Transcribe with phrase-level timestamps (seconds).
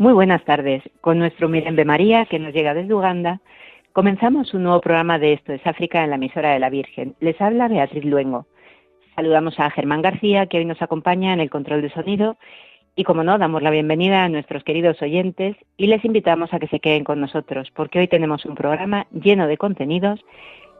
[0.00, 0.84] Muy buenas tardes.
[1.00, 3.40] Con nuestro Mirembe María, que nos llega desde Uganda,
[3.92, 7.16] comenzamos un nuevo programa de Esto es África en la emisora de la Virgen.
[7.18, 8.46] Les habla Beatriz Luengo.
[9.16, 12.36] Saludamos a Germán García, que hoy nos acompaña en el control de sonido.
[12.94, 16.68] Y como no, damos la bienvenida a nuestros queridos oyentes y les invitamos a que
[16.68, 20.20] se queden con nosotros, porque hoy tenemos un programa lleno de contenidos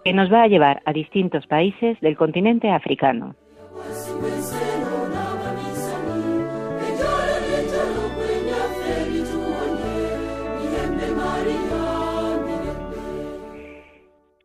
[0.04, 3.34] que nos va a llevar a distintos países del continente africano.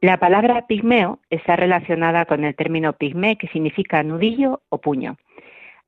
[0.02, 5.16] La palabra pigmeo está relacionada con el término pigmé, que significa nudillo o puño.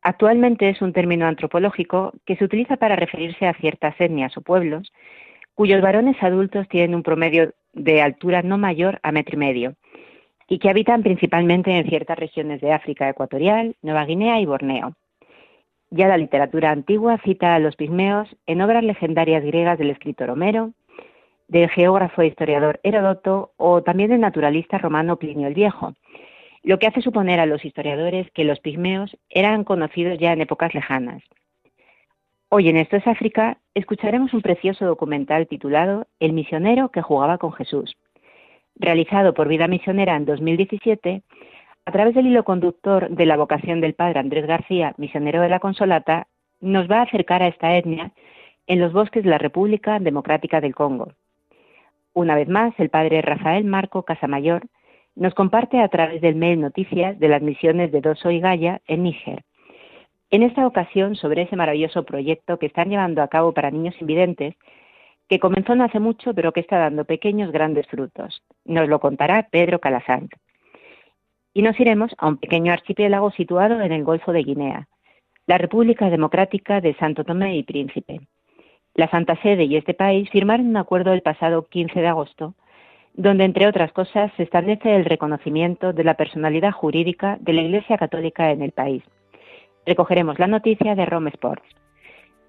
[0.01, 4.93] Actualmente es un término antropológico que se utiliza para referirse a ciertas etnias o pueblos
[5.53, 9.75] cuyos varones adultos tienen un promedio de altura no mayor a metro y medio
[10.47, 14.93] y que habitan principalmente en ciertas regiones de África ecuatorial, Nueva Guinea y Borneo.
[15.89, 20.71] Ya la literatura antigua cita a los pigmeos en obras legendarias griegas del escritor Homero,
[21.47, 25.93] del geógrafo e historiador Heródoto o también del naturalista romano Plinio el Viejo,
[26.63, 30.73] lo que hace suponer a los historiadores que los pigmeos eran conocidos ya en épocas
[30.73, 31.21] lejanas.
[32.49, 37.53] Hoy en Esto es África escucharemos un precioso documental titulado El misionero que jugaba con
[37.53, 37.95] Jesús,
[38.75, 41.21] realizado por Vida Misionera en 2017
[41.85, 45.59] a través del hilo conductor de la vocación del padre Andrés García, misionero de la
[45.59, 46.27] Consolata,
[46.59, 48.11] nos va a acercar a esta etnia
[48.67, 51.11] en los bosques de la República Democrática del Congo,
[52.16, 54.61] una vez más, el padre Rafael Marco Casamayor
[55.17, 59.03] nos comparte a través del mail noticias de las misiones de Doso y Gaya en
[59.03, 59.44] Níger.
[60.31, 64.55] En esta ocasión, sobre ese maravilloso proyecto que están llevando a cabo para niños invidentes,
[65.28, 68.44] que comenzó no hace mucho, pero que está dando pequeños grandes frutos.
[68.63, 70.31] Nos lo contará Pedro Calasant.
[71.53, 74.88] Y nos iremos a un pequeño archipiélago situado en el Golfo de Guinea,
[75.47, 78.22] la República Democrática de Santo Tomé y Príncipe.
[78.94, 82.56] La Santa Sede y este país firmaron un acuerdo el pasado 15 de agosto,
[83.13, 87.97] donde, entre otras cosas, se establece el reconocimiento de la personalidad jurídica de la Iglesia
[87.97, 89.03] Católica en el país.
[89.86, 91.63] Recogeremos la noticia de Rome Sports.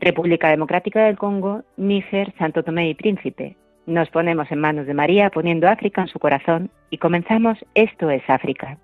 [0.00, 3.56] República Democrática del Congo, Níger, Santo Tomé y Príncipe.
[3.86, 8.22] Nos ponemos en manos de María poniendo África en su corazón y comenzamos Esto es
[8.28, 8.78] África.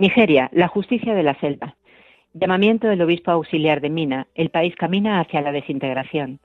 [0.00, 1.74] Nigeria, la justicia de la selva.
[2.32, 4.28] Llamamiento del obispo auxiliar de Mina.
[4.36, 6.38] El país camina hacia la desintegración.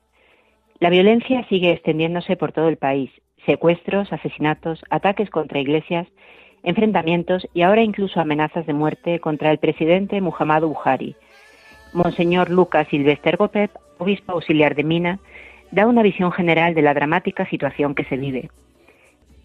[0.80, 3.12] La violencia sigue extendiéndose por todo el país.
[3.46, 6.08] Secuestros, asesinatos, ataques contra iglesias,
[6.63, 11.16] enfrentamientos y ahora incluso amenazas de muerte contra el presidente Muhammadu Buhari.
[11.94, 13.69] Monseñor Lucas Silvester Gopep,
[14.00, 15.19] obispo auxiliar de Mina,
[15.69, 18.50] da una visión general de la dramática situación que se vive.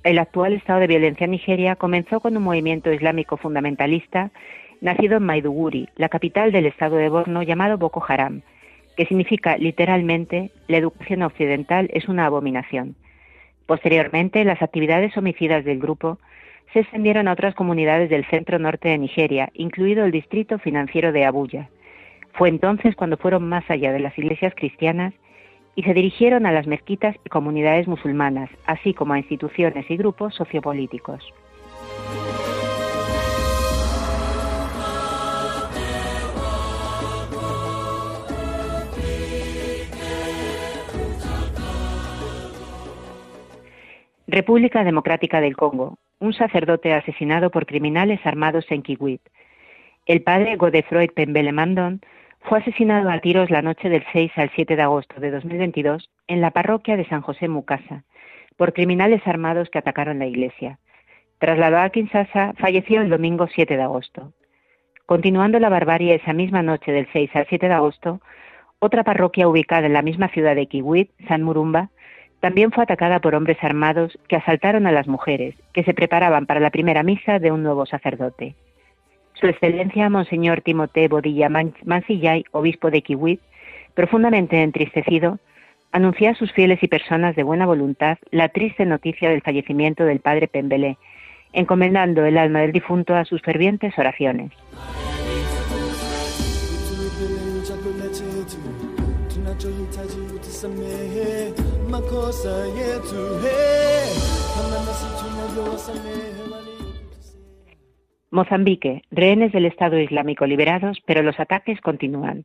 [0.08, 4.30] El actual estado de violencia en Nigeria comenzó con un movimiento islámico fundamentalista
[4.80, 8.40] nacido en Maiduguri, la capital del estado de Borno llamado Boko Haram,
[8.96, 12.96] que significa literalmente la educación occidental es una abominación.
[13.66, 16.16] Posteriormente, las actividades homicidas del grupo
[16.72, 21.26] se extendieron a otras comunidades del centro norte de Nigeria, incluido el distrito financiero de
[21.26, 21.68] Abuya.
[22.32, 25.12] Fue entonces cuando fueron más allá de las iglesias cristianas
[25.78, 30.34] y se dirigieron a las mezquitas y comunidades musulmanas, así como a instituciones y grupos
[30.34, 31.32] sociopolíticos.
[44.26, 46.00] República Democrática del Congo.
[46.18, 49.22] Un sacerdote asesinado por criminales armados en Kiwit.
[50.06, 51.52] El padre Godefroy Pembele
[52.40, 56.40] fue asesinado a tiros la noche del 6 al 7 de agosto de 2022 en
[56.40, 58.04] la parroquia de San José Mucasa
[58.56, 60.78] por criminales armados que atacaron la iglesia.
[61.38, 64.32] Trasladado a Kinshasa, falleció el domingo 7 de agosto.
[65.06, 68.20] Continuando la barbarie esa misma noche del 6 al 7 de agosto,
[68.80, 71.90] otra parroquia ubicada en la misma ciudad de Kiwit, San Murumba,
[72.40, 76.60] también fue atacada por hombres armados que asaltaron a las mujeres, que se preparaban para
[76.60, 78.54] la primera misa de un nuevo sacerdote.
[79.40, 83.40] Su Excelencia Monseñor Timote Bodilla Mansillay, obispo de Kiwit,
[83.94, 85.38] profundamente entristecido,
[85.92, 90.18] anunció a sus fieles y personas de buena voluntad la triste noticia del fallecimiento del
[90.18, 90.98] padre Pembelé,
[91.52, 94.50] encomendando el alma del difunto a sus fervientes oraciones.
[108.30, 112.44] Mozambique, rehenes del Estado Islámico liberados, pero los ataques continúan.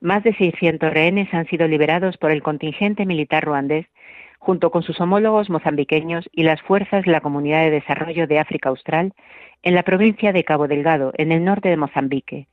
[0.00, 3.86] Más de 600 rehenes han sido liberados por el contingente militar ruandés,
[4.38, 8.68] junto con sus homólogos mozambiqueños y las fuerzas de la Comunidad de Desarrollo de África
[8.68, 9.12] Austral,
[9.62, 12.46] en la provincia de Cabo Delgado, en el norte de Mozambique.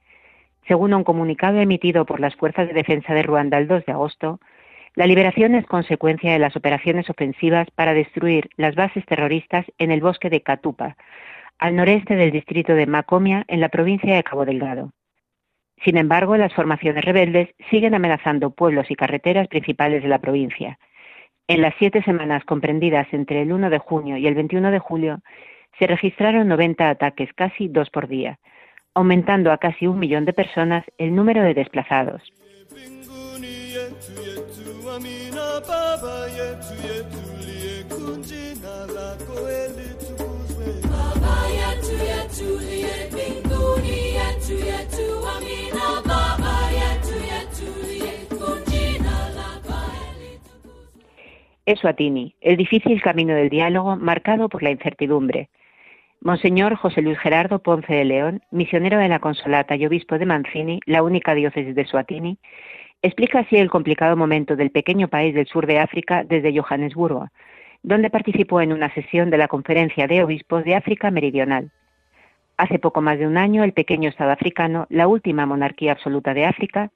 [0.67, 4.39] Según un comunicado emitido por las Fuerzas de Defensa de Ruanda el 2 de agosto,
[4.95, 10.01] la liberación es consecuencia de las operaciones ofensivas para destruir las bases terroristas en el
[10.01, 10.97] bosque de Catupa,
[11.59, 14.91] al noreste del distrito de Macomia, en la provincia de Cabo Delgado.
[15.83, 20.79] Sin embargo, las formaciones rebeldes siguen amenazando pueblos y carreteras principales de la provincia.
[21.47, 25.19] En las siete semanas comprendidas entre el 1 de junio y el 21 de julio,
[25.79, 28.39] se registraron 90 ataques, casi dos por día,
[28.95, 32.23] aumentando a casi un millón de personas el número de desplazados.
[51.65, 55.49] Eswatini, el difícil camino del diálogo marcado por la incertidumbre.
[56.21, 60.79] Monseñor José Luis Gerardo Ponce de León, misionero de la Consolata y obispo de Mancini,
[60.85, 62.39] la única diócesis de Suatini,
[63.01, 67.27] Explica así el complicado momento del pequeño país del sur de África desde Johannesburgo,
[67.87, 71.71] donde participó en una sesión de la Conferencia de Obispos de África Meridional.
[72.57, 76.43] Hace poco más de un año, el pequeño Estado africano, la última monarquía absoluta de
[76.43, 76.91] África,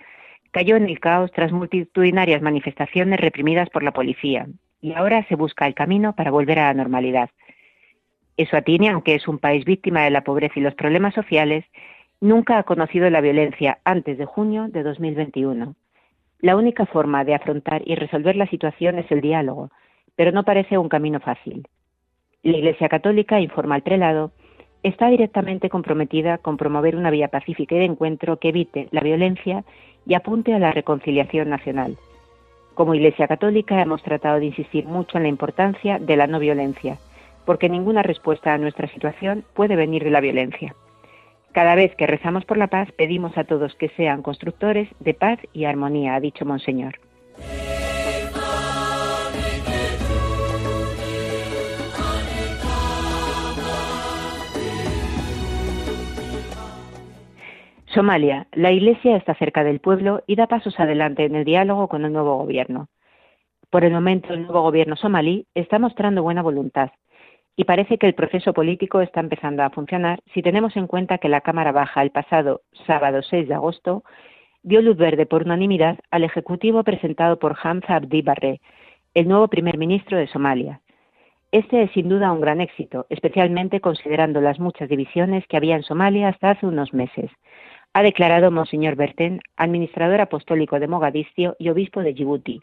[0.51, 4.47] cayó en el caos tras multitudinarias manifestaciones reprimidas por la policía,
[4.81, 7.29] y ahora se busca el camino para volver a la normalidad.
[8.35, 11.63] Eswatini, aunque es un país víctima de la pobreza y los problemas sociales,
[12.19, 15.73] nunca ha conocido la violencia antes de junio de 2021.
[16.41, 19.69] La única forma de afrontar y resolver la situación es el diálogo,
[20.15, 21.67] pero no parece un camino fácil.
[22.43, 24.31] La Iglesia Católica, informa al prelado,
[24.83, 29.63] está directamente comprometida con promover una vía pacífica y de encuentro que evite la violencia
[30.05, 31.97] y apunte a la reconciliación nacional.
[32.73, 36.97] Como Iglesia Católica hemos tratado de insistir mucho en la importancia de la no violencia,
[37.45, 40.73] porque ninguna respuesta a nuestra situación puede venir de la violencia.
[41.51, 45.37] Cada vez que rezamos por la paz, pedimos a todos que sean constructores de paz
[45.53, 46.99] y armonía, ha dicho Monseñor.
[57.93, 58.47] Somalia.
[58.53, 62.13] La Iglesia está cerca del pueblo y da pasos adelante en el diálogo con el
[62.13, 62.87] nuevo gobierno.
[63.69, 66.91] Por el momento, el nuevo gobierno somalí está mostrando buena voluntad,
[67.55, 71.29] y parece que el proceso político está empezando a funcionar si tenemos en cuenta que
[71.29, 74.03] la Cámara Baja el pasado sábado 6 de agosto
[74.63, 78.61] dio luz verde por unanimidad al Ejecutivo presentado por Hamza Abdi Barre,
[79.13, 80.81] el nuevo primer ministro de Somalia.
[81.51, 85.83] Este es sin duda un gran éxito, especialmente considerando las muchas divisiones que había en
[85.83, 87.29] Somalia hasta hace unos meses,
[87.93, 92.61] ha declarado Monseñor Berten, administrador apostólico de Mogadiscio y obispo de Djibouti,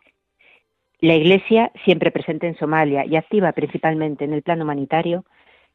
[1.00, 5.24] la Iglesia, siempre presente en Somalia y activa principalmente en el plano humanitario,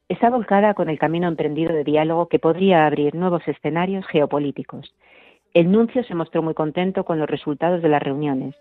[0.09, 4.93] está volcada con el camino emprendido de diálogo que podría abrir nuevos escenarios geopolíticos.
[5.53, 8.53] El nuncio se mostró muy contento con los resultados de las reuniones.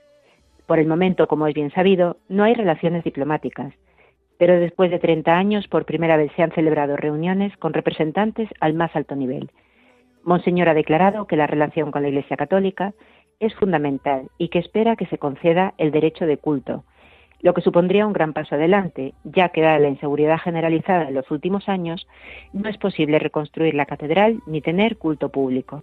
[0.66, 3.74] Por el momento, como es bien sabido, no hay relaciones diplomáticas,
[4.38, 8.74] pero después de 30 años por primera vez se han celebrado reuniones con representantes al
[8.74, 9.50] más alto nivel.
[10.24, 12.94] Monseñor ha declarado que la relación con la Iglesia Católica
[13.40, 16.84] es fundamental y que espera que se conceda el derecho de culto,
[17.40, 21.28] lo que supondría un gran paso adelante, ya que dada la inseguridad generalizada en los
[21.30, 22.06] últimos años,
[22.52, 25.82] no es posible reconstruir la catedral ni tener culto público.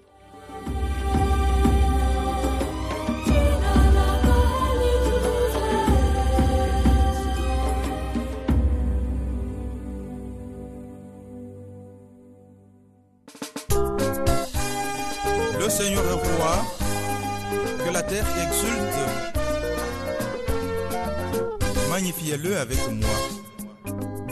[15.80, 16.66] Seigneur roi,
[17.86, 19.00] que la terre exulte.
[21.90, 23.18] Magnifiez-le avec moi.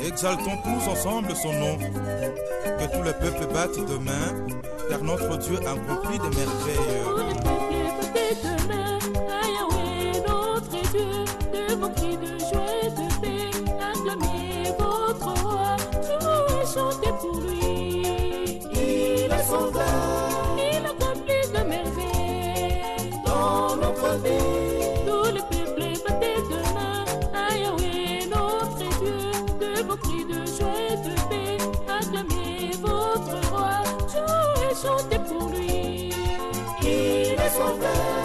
[0.05, 1.77] Exaltons tous ensemble son nom.
[1.77, 4.45] Que tout le peuple batte de main,
[4.89, 7.37] car notre Dieu accomplit des merveilles.
[12.51, 12.86] Chantez
[37.49, 38.16] sauver.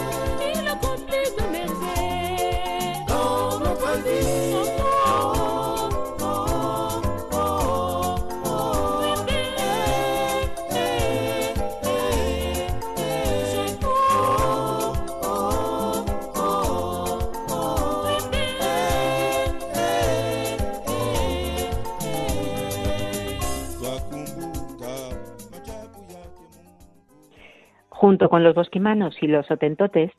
[28.12, 30.10] Junto con los bosquimanos y los otentotes,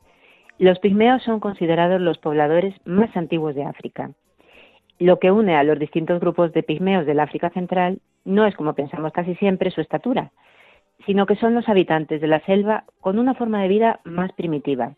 [0.58, 4.10] los pigmeos son considerados los pobladores más antiguos de África.
[4.98, 8.74] Lo que une a los distintos grupos de pigmeos del África Central no es, como
[8.74, 10.32] pensamos casi siempre, su estatura,
[11.06, 14.94] sino que son los habitantes de la selva con una forma de vida más primitiva,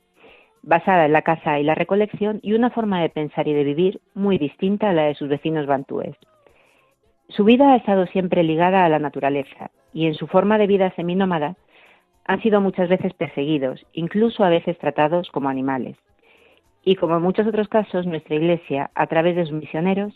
[0.62, 4.00] basada en la caza y la recolección y una forma de pensar y de vivir
[4.14, 6.16] muy distinta a la de sus vecinos bantúes.
[7.28, 10.94] Su vida ha estado siempre ligada a la naturaleza y en su forma de vida
[10.96, 11.56] seminómada
[12.26, 15.96] han sido muchas veces perseguidos, incluso a veces tratados como animales.
[16.82, 20.12] Y como en muchos otros casos, nuestra Iglesia, a través de sus misioneros,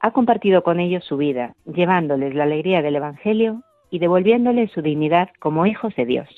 [0.00, 5.30] ha compartido con ellos su vida, llevándoles la alegría del Evangelio y devolviéndoles su dignidad
[5.38, 6.28] como hijos de Dios.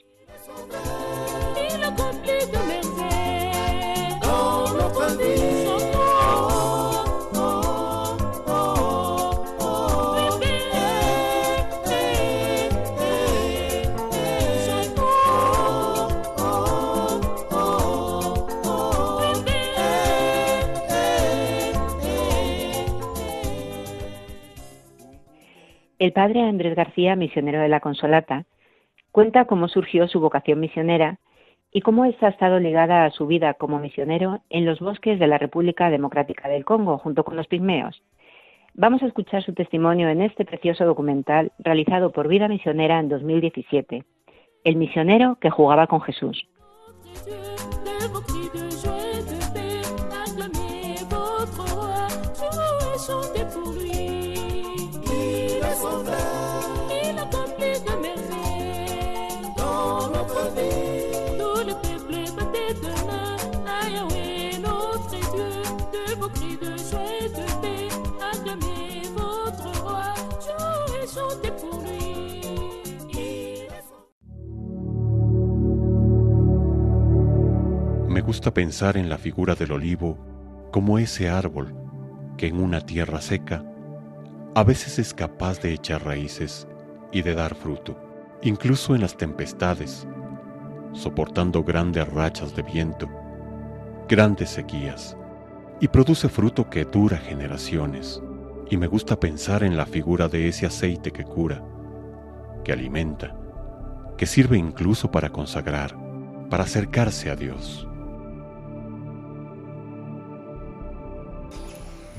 [25.98, 28.44] El padre Andrés García, misionero de la Consolata,
[29.12, 31.18] cuenta cómo surgió su vocación misionera
[31.72, 35.26] y cómo esta ha estado ligada a su vida como misionero en los bosques de
[35.26, 38.02] la República Democrática del Congo, junto con los pigmeos.
[38.74, 44.04] Vamos a escuchar su testimonio en este precioso documental realizado por Vida Misionera en 2017,
[44.64, 46.46] El misionero que jugaba con Jesús.
[78.26, 80.18] Gusta pensar en la figura del olivo
[80.72, 81.72] como ese árbol
[82.36, 83.64] que en una tierra seca
[84.56, 86.66] a veces es capaz de echar raíces
[87.12, 87.96] y de dar fruto,
[88.42, 90.08] incluso en las tempestades,
[90.92, 93.08] soportando grandes rachas de viento,
[94.08, 95.16] grandes sequías,
[95.80, 98.20] y produce fruto que dura generaciones.
[98.68, 101.62] Y me gusta pensar en la figura de ese aceite que cura,
[102.64, 103.36] que alimenta,
[104.18, 105.96] que sirve incluso para consagrar,
[106.50, 107.86] para acercarse a Dios.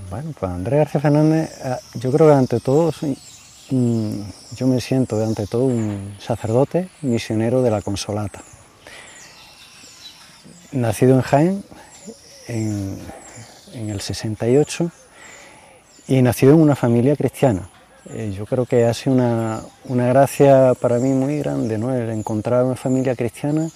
[0.10, 2.94] Bueno, pues Andrés García Fernández, eh, yo creo que ante todo,
[3.72, 4.22] mm,
[4.56, 8.42] yo me siento ante todo un sacerdote misionero de la Consolata.
[10.72, 11.64] Nacido en Jaén
[12.48, 12.98] en,
[13.74, 14.90] en el 68
[16.08, 17.70] y nacido en una familia cristiana.
[18.10, 21.94] Eh, yo creo que ha sido una, una gracia para mí muy grande, ¿no?
[21.94, 23.70] El encontrar una familia cristiana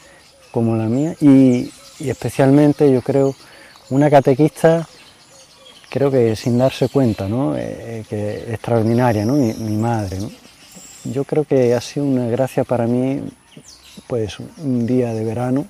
[0.51, 1.69] como la mía y,
[1.99, 3.35] y especialmente, yo creo,
[3.89, 4.87] una catequista
[5.91, 7.55] creo que sin darse cuenta, ¿no?
[7.57, 9.33] Eh, que extraordinaria, ¿no?
[9.33, 10.17] Mi, madre.
[11.03, 13.21] Yo creo que ha sido una gracia para mí,
[14.07, 15.65] pues un día de verano,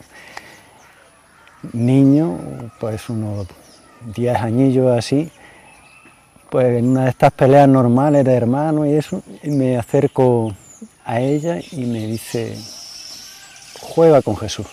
[1.74, 2.38] niño,
[2.80, 3.48] pues unos
[4.16, 5.32] 10 añillos así,
[6.52, 10.54] pues en una de estas peleas normales de hermanos y eso, me acerco
[11.04, 12.56] a ella y me dice,
[13.80, 14.68] juega con Jesús.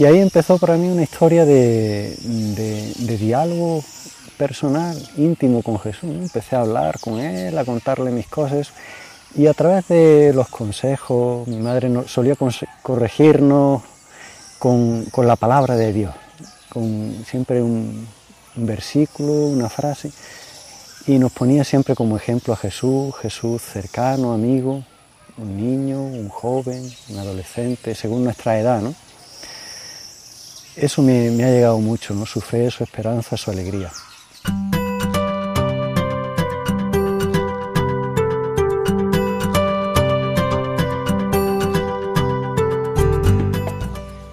[0.00, 3.84] Y ahí empezó para mí una historia de, de- diálogo
[4.38, 6.04] personal, íntimo con Jesús.
[6.04, 8.70] Empecé a hablar con él, a contarle mis cosas.
[9.36, 12.34] Y a través de los consejos, mi madre solía
[12.80, 13.82] corregirnos
[14.58, 16.14] con, con, la palabra de Dios,
[16.70, 18.08] con siempre un,
[18.56, 20.10] un versículo, una frase,
[21.08, 24.82] y nos ponía siempre como ejemplo a Jesús, Jesús cercano, amigo,
[25.36, 28.94] un niño, un joven, un adolescente, según nuestra edad, ¿no?
[30.76, 32.24] Eso me, ha llegado mucho, ¿no?
[32.26, 33.90] Su fe, su esperanza, su alegría.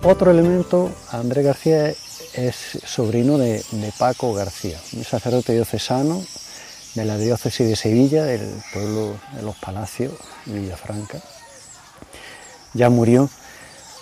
[0.04, 1.90] Otro elemento, Andrés García
[2.34, 6.24] es sobrino de, de, Paco García, un sacerdote diocesano
[6.96, 10.14] de la diócesis de Sevilla, del pueblo de los Palacios,
[10.46, 11.20] Villafranca.
[12.74, 13.30] Ya murió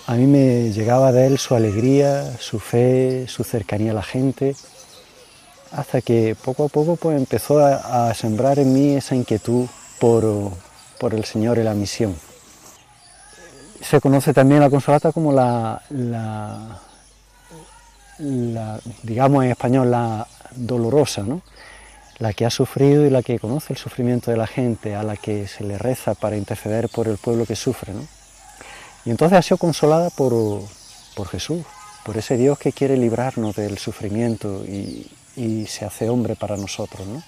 [0.08, 4.56] a mí me llegaba de él su alegría, su fe, su cercanía a la gente,
[5.72, 9.68] hasta que poco a poco pues, empezó a, sembrar en mí esa inquietud
[10.00, 10.54] por,
[11.12, 12.16] el Señor y la misión.
[13.82, 15.82] Se conoce también la consolata como la,
[19.04, 21.42] digamos en español, la dolorosa, ¿no?
[22.20, 25.18] la que ha sufrido y la que conoce el sufrimiento de la gente, a la
[25.18, 27.94] que se le reza para interceder por el pueblo que sufre.
[27.94, 28.15] ¿no?
[29.06, 30.64] Y entonces ha sido consolada por,
[31.30, 31.64] Jesús,
[32.04, 35.12] por ese Dios que quiere librarnos del sufrimiento y,
[35.68, 37.22] se hace hombre para nosotros, ¿no?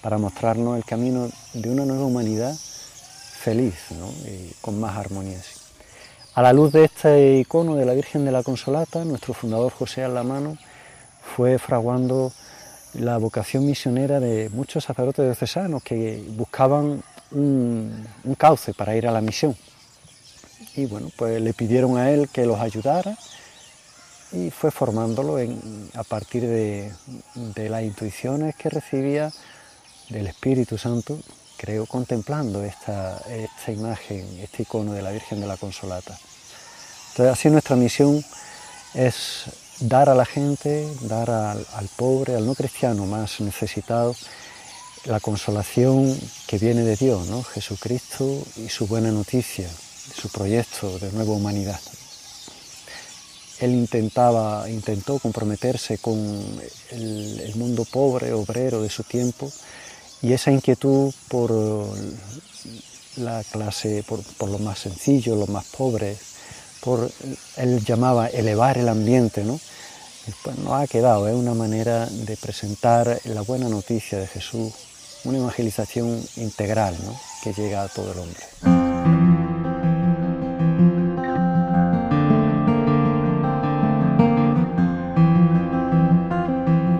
[0.00, 3.74] para mostrarnos el camino de una nueva humanidad feliz
[4.26, 5.38] y con más armonía.
[6.34, 10.04] A la luz de este icono de la Virgen de la Consolata, nuestro fundador José
[10.04, 10.56] Alamano
[11.34, 12.32] fue fraguando
[12.94, 18.06] la vocación misionera de muchos sacerdotes diocesanos que buscaban un
[18.38, 19.56] cauce para ir a la misión
[20.78, 23.18] y bueno, pues le pidieron a él que los ayudara
[24.30, 25.36] y fue formándolo
[25.94, 26.92] a partir de,
[27.68, 29.32] las intuiciones que recibía
[30.08, 31.18] del Espíritu Santo,
[31.56, 33.20] creo, contemplando esta,
[33.66, 36.16] imagen, este icono de la Virgen de la Consolata.
[37.10, 38.24] Entonces así nuestra misión
[38.94, 39.46] es
[39.80, 44.14] dar a la gente, dar al, al pobre, al no cristiano más necesitado,
[45.06, 47.42] la consolación que viene de Dios, ¿no?
[47.42, 49.68] Jesucristo y su buena noticia,
[50.14, 51.80] su proyecto de nueva humanidad.
[53.60, 56.16] Él intentaba, intentó comprometerse con
[56.90, 59.50] el, mundo pobre, obrero de su tiempo,
[60.22, 61.52] y esa inquietud por
[63.16, 66.18] la clase, por, lo más sencillo, los más pobres,
[66.80, 67.10] por,
[67.56, 69.58] él llamaba elevar el ambiente, ¿no?
[70.44, 74.72] Pues no ha quedado, es una manera de presentar la buena noticia de Jesús,
[75.24, 77.18] una evangelización integral ¿no?
[77.42, 78.87] que llega a todo el hombre.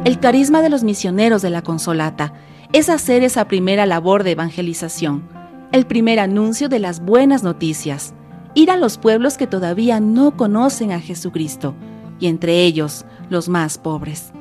[0.09, 2.33] El carisma de los misioneros de la Consolata
[2.73, 5.29] es hacer esa primera labor de evangelización,
[5.71, 8.15] el primer anuncio de las buenas noticias,
[8.55, 11.75] ir a los pueblos que todavía no conocen a Jesucristo,
[12.19, 14.33] y entre ellos los más pobres,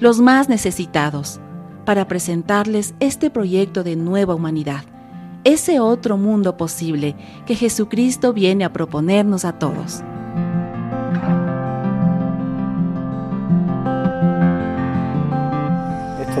[0.00, 1.38] los más necesitados,
[1.86, 4.82] para presentarles este proyecto de nueva humanidad,
[5.44, 7.14] ese otro mundo posible
[7.46, 10.02] que Jesucristo viene a proponernos a todos.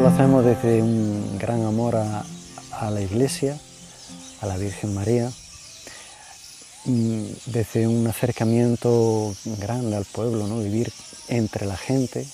[0.02, 3.56] Lo hacemos desde un gran amor a, la Iglesia,
[4.40, 5.30] a la Virgen María,
[6.84, 10.58] y desde un acercamiento grande al pueblo, ¿no?
[10.58, 10.92] vivir
[11.28, 12.26] entre la gente,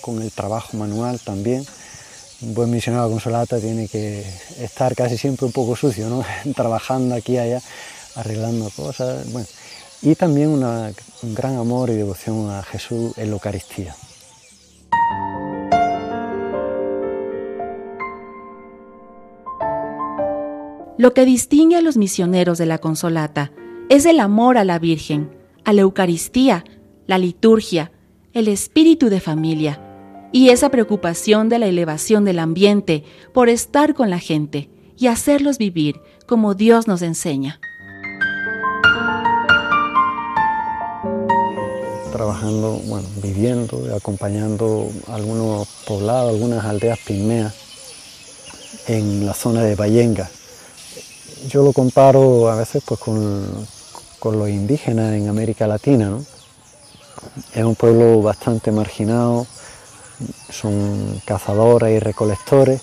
[0.00, 1.64] con el trabajo manual también.
[2.40, 4.26] Un buen misionero consolata tiene que
[4.58, 6.24] estar casi siempre un poco sucio, ¿no?
[6.56, 7.62] trabajando aquí y allá,
[8.16, 9.30] arreglando cosas.
[9.30, 9.46] Bueno.
[10.02, 10.94] Y también un
[11.34, 13.94] gran amor y devoción a Jesús en la Eucaristía.
[21.02, 23.50] Lo que distingue a los misioneros de la Consolata
[23.88, 25.32] es el amor a la Virgen,
[25.64, 26.62] a la Eucaristía,
[27.08, 27.90] la liturgia,
[28.34, 29.82] el espíritu de familia
[30.30, 33.02] y esa preocupación de la elevación del ambiente
[33.34, 37.58] por estar con la gente y hacerlos vivir como Dios nos enseña.
[42.12, 47.56] Trabajando, bueno, viviendo, acompañando algunos poblados, algunas aldeas pigmeas
[48.86, 50.30] en la zona de Vallenga,
[51.48, 53.66] yo lo comparo a veces pues, con,
[54.24, 56.18] los indígenas en América Latina.
[57.54, 59.46] Es un pueblo bastante marginado,
[60.50, 62.80] son cazadores y recolectores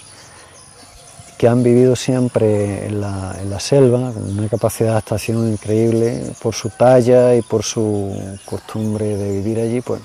[1.38, 6.70] que han vivido siempre en la, selva, con una capacidad de adaptación increíble por su
[6.70, 9.80] talla y por su costumbre de vivir allí.
[9.80, 10.02] Pues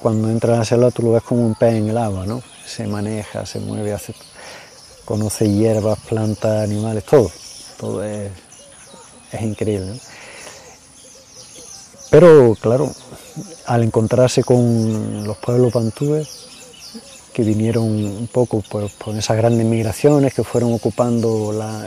[0.00, 2.40] cuando entras a la selva tú lo ves como un pez en el agua, ¿no?
[2.64, 4.14] Se maneja, se mueve, hace,
[5.04, 7.30] conoce hierbas, plantas, animales, todo
[7.78, 8.30] todo es,
[9.40, 9.98] increíble.
[12.10, 12.92] Pero claro,
[13.66, 16.48] al encontrarse con los pueblos bantúes,
[17.32, 21.86] que vinieron un poco por, por esas grandes migraciones que fueron ocupando la,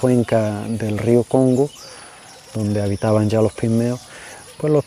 [0.00, 1.70] cuenca del río Congo,
[2.54, 4.00] donde habitaban ya los pigmeos,
[4.56, 4.84] pues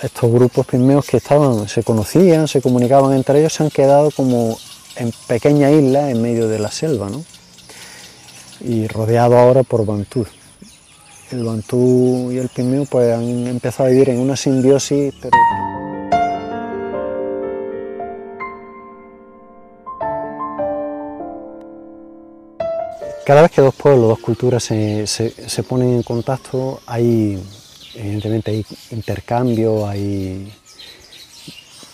[0.00, 4.58] estos grupos pigmeos que estaban, se conocían, se comunicaban entre ellos, se han quedado como
[4.96, 7.22] en pequeñas islas en medio de la selva, ¿no?
[8.64, 10.24] Y rodeado ahora por bantú.
[11.30, 15.14] El bantú y el pigmeo pues han empezado a vivir en una simbiosis,
[23.24, 27.40] Cada vez que dos pueblos, dos culturas se, se- se ponen en contacto, hay,
[27.94, 30.52] evidentemente, hay intercambio, hay,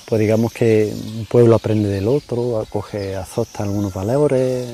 [0.06, 4.66] pues digamos que un pueblo aprende del otro, acoge, adopta algunos valores,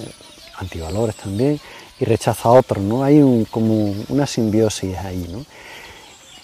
[0.59, 1.59] antivalores también,
[2.01, 3.05] y rechaza otros, ¿no?
[3.05, 5.45] Hay un, como una simbiosis ahí, ¿no?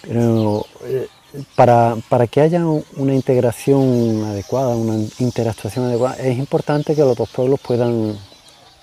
[0.02, 1.08] Pero eh,
[1.54, 7.28] para, para que haya una integración adecuada, una interactuación adecuada, es importante que los dos
[7.28, 8.18] pueblos puedan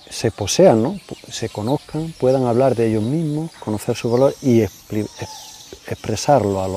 [0.10, 0.98] se posean, ¿no?
[1.30, 6.74] se conozcan, puedan hablar de ellos mismos, conocer su valor y expli- ex- expresarlo al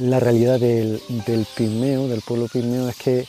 [0.00, 1.46] La realidad del, del
[2.08, 3.26] del pueblo pigmeo, es que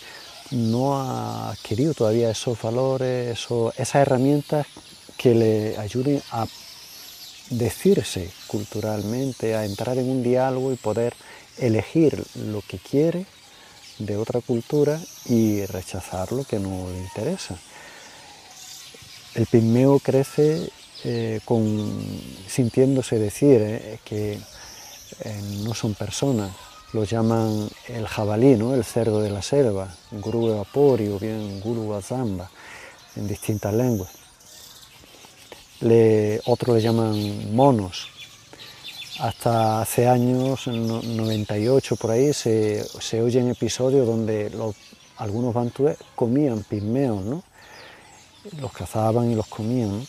[0.51, 4.65] no ha adquirido todavía esos valores, esos- esas herramientas
[5.17, 6.47] que le ayuden a
[7.49, 11.13] decirse culturalmente, a entrar en un diálogo y poder
[11.57, 13.25] elegir lo que quiere
[13.99, 17.55] de otra cultura y rechazar lo que no le interesa.
[19.35, 20.69] El pigmeo crece
[21.03, 21.39] eh,
[22.47, 24.39] sintiéndose decir eh, que
[25.23, 26.51] eh, no son personas,
[26.93, 28.73] lo llaman el jabalí, ¿no?
[28.73, 32.49] el cerdo de la selva, guru vapori o bien guru zamba,
[33.15, 34.21] en distintas lenguas
[35.81, 38.07] le, otros le llaman monos.
[39.19, 44.51] Hasta hace años, en no- 98 por ahí, se, se oyen episodios donde
[45.17, 47.43] algunos bantúes comían pigmeos, ¿no?
[48.59, 50.05] Los cazaban y los comían.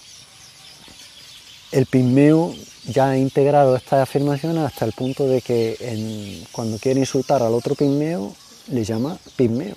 [1.72, 2.54] El pigmeo
[2.86, 7.74] ya ha integrado estas afirmaciones hasta el punto de que cuando quiere insultar al otro
[7.74, 8.34] pigmeo,
[8.68, 9.76] le llama pigmeo.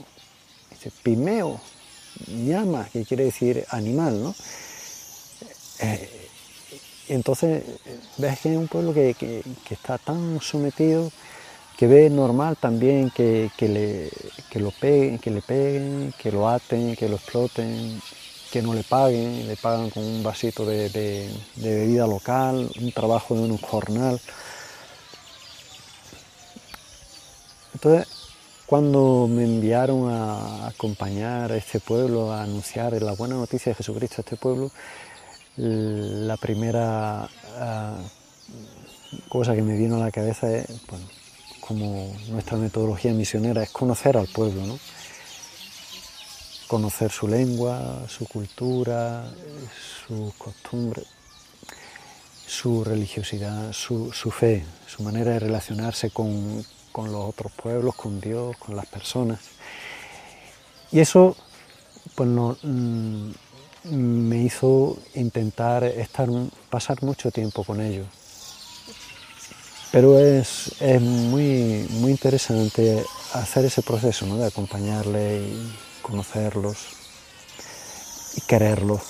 [0.71, 1.60] Dice, pigmeo,
[2.27, 4.36] llama, que quiere decir animal, ¿no?
[5.79, 6.10] Eh,
[7.10, 7.63] entonces
[8.17, 11.12] ves que es un pueblo que, que- que está tan sometido
[11.77, 14.10] que ve normal también que, que le,
[14.49, 18.01] que lo peguen, que le peguen, que lo aten, que lo exploten,
[18.55, 23.41] que no le paguen, le pagan con un vasito de, bebida local, un trabajo de
[23.41, 24.17] un jornal.
[27.73, 28.07] Entonces,
[28.65, 34.15] cuando me enviaron a acompañar a este pueblo, a anunciar la buena noticia de Jesucristo
[34.19, 34.71] a este pueblo,
[35.57, 37.27] la primera
[37.59, 37.97] ah,
[39.27, 41.05] cosa que me vino a la cabeza es, bueno,
[41.59, 44.79] como nuestra metodología misionera, es conocer al pueblo, ¿no?
[46.67, 49.25] Conocer su lengua, su cultura,
[50.08, 51.06] sus costumbres,
[52.47, 58.56] su religiosidad, su, fe, su manera de relacionarse con, con los otros pueblos, con Dios,
[58.58, 59.39] con las personas.
[60.91, 61.36] Y eso
[62.15, 63.32] pues mm,
[63.91, 66.30] me hizo intentar estar,
[66.69, 68.08] pasar mucho tiempo con ellos.
[69.91, 74.38] Pero es, es muy, muy interesante hacer ese proceso, ¿no?
[74.38, 75.69] de acompañarles y
[76.05, 76.77] conocerlos
[78.37, 79.01] y quererlos.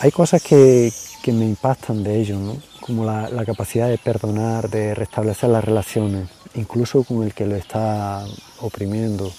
[0.00, 0.92] Hay cosas que,
[1.22, 6.28] que me impactan de ellos, como la, la capacidad de perdonar, de restablecer las relaciones,
[6.54, 8.24] incluso con el que lo está
[8.60, 9.32] oprimiendo,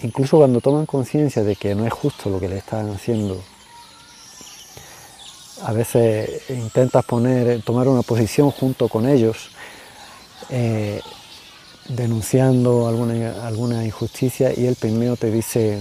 [0.00, 3.40] incluso cuando toman conciencia de que no es justo lo que le están haciendo.
[5.64, 9.50] A veces intentas poner, tomar una posición junto con ellos,
[10.50, 11.00] eh,
[11.88, 15.80] denunciando alguna, alguna injusticia y el primero te dice,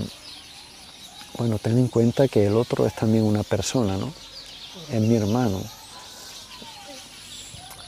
[1.38, 4.14] bueno, ten en cuenta que el otro es también una persona, ¿no?
[4.92, 5.62] Es mi hermano.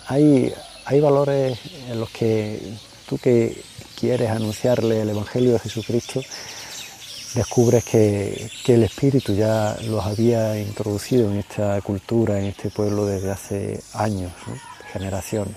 [0.08, 0.54] Hay,
[0.86, 1.58] hay valores
[1.90, 2.60] en los que
[3.08, 3.62] tú que
[4.00, 6.22] quieres anunciarle el Evangelio de Jesucristo,
[7.36, 13.06] descubres que, que, el Espíritu ya los había introducido en esta cultura, en este pueblo
[13.06, 14.32] desde hace años,
[14.92, 15.56] generaciones.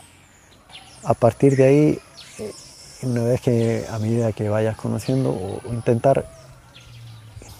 [1.02, 1.98] A partir de ahí,
[3.02, 6.26] una vez que a medida que vayas conociendo, o, intentar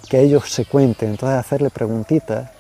[0.09, 2.51] que ellos se cuenten, entonces hacerle preguntitas,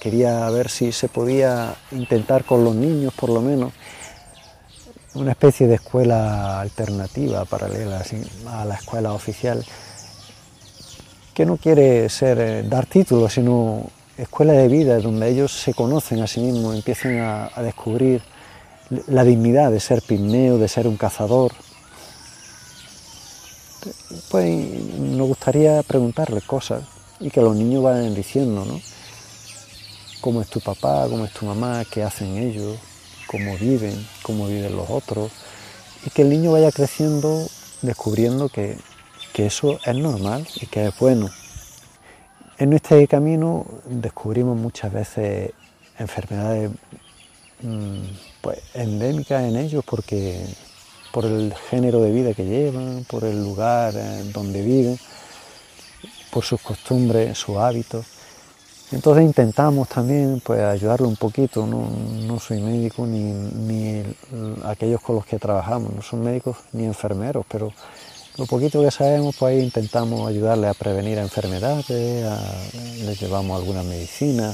[0.00, 3.72] quería ver si se podía intentar con los niños por lo menos
[5.14, 8.02] una especie de escuela alternativa, paralela
[8.48, 9.64] a la escuela oficial,
[11.32, 16.20] que no quiere ser eh, dar títulos, sino escuela de vida, donde ellos se conocen
[16.20, 18.22] a sí mismos, empiezan a, a descubrir
[19.08, 21.52] la dignidad de ser pigmeo, de ser un cazador.
[24.30, 24.68] Pues
[24.98, 26.84] nos gustaría preguntarles cosas
[27.20, 28.80] y que los niños vayan diciendo, ¿no?
[30.20, 31.06] ¿Cómo es tu papá?
[31.08, 31.84] ¿Cómo es tu mamá?
[31.90, 32.78] ¿Qué hacen ellos?
[33.26, 34.06] ¿Cómo viven?
[34.22, 35.30] ¿Cómo viven los otros?
[36.06, 37.46] Y que el niño vaya creciendo
[37.82, 38.78] descubriendo que,
[39.32, 41.30] que eso es normal y que es bueno.
[42.58, 45.52] En este camino descubrimos muchas veces
[45.98, 46.70] enfermedades
[47.62, 48.02] mm,
[48.40, 50.44] pues, endémicas en ellos porque
[51.14, 53.94] por el género de vida que llevan, por el lugar
[54.32, 54.98] donde viven,
[56.32, 58.04] por sus costumbres, sus hábitos.
[58.90, 64.02] Entonces intentamos también pues, ayudarlo un poquito, no, soy médico ni, ni
[64.64, 67.72] aquellos con los que trabajamos, no son médicos ni enfermeros, pero
[68.36, 71.88] lo poquito que sabemos, pues ahí intentamos ayudarle a prevenir enfermedades,
[73.04, 74.52] les llevamos alguna medicina.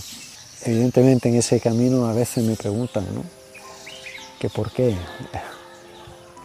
[0.67, 3.25] Evidentemente en ese camino a veces me preguntan, ¿no?
[4.39, 4.95] Que por qué,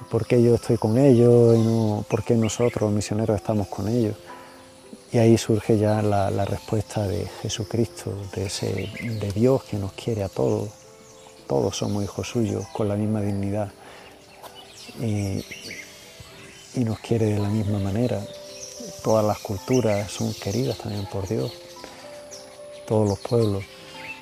[0.09, 4.15] por qué yo estoy con ellos y no, por qué nosotros misioneros estamos con ellos.
[5.11, 10.23] Y ahí surge ya la, respuesta de Jesucristo, de, ese, de Dios que nos quiere
[10.23, 10.69] a todos.
[11.47, 13.71] Todos somos hijos suyos con la misma dignidad.
[14.99, 15.43] Y,
[16.75, 18.21] y nos quiere de la misma manera.
[19.03, 21.51] Todas las culturas son queridas también por Dios,
[22.87, 23.63] todos los pueblos.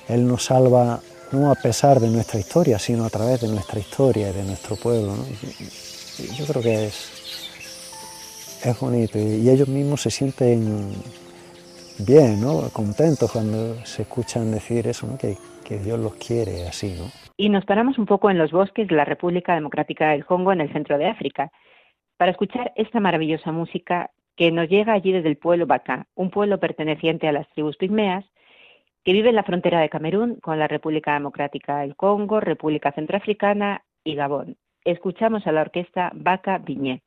[0.08, 1.00] Él nos salva
[1.34, 4.76] no a pesar de nuestra historia, sino a través de nuestra historia y de nuestro
[4.76, 5.14] pueblo.
[6.36, 10.92] Yo creo que es, es bonito y ellos mismos se sienten
[11.98, 12.68] bien, ¿no?
[12.72, 16.96] contentos cuando se escuchan decir eso, que, que Dios los quiere así.
[17.36, 20.60] Y nos paramos un poco en los bosques de la República Democrática del Congo, en
[20.60, 21.50] el centro de África
[22.16, 26.58] para escuchar esta maravillosa música que nos llega allí desde el pueblo Bacá, un pueblo
[26.58, 28.24] perteneciente a las tribus pigmeas
[29.04, 33.84] que vive en la frontera de Camerún con la República Democrática del Congo, República Centroafricana
[34.02, 34.56] y Gabón.
[34.84, 37.02] Escuchamos a la orquesta Baca Viñé.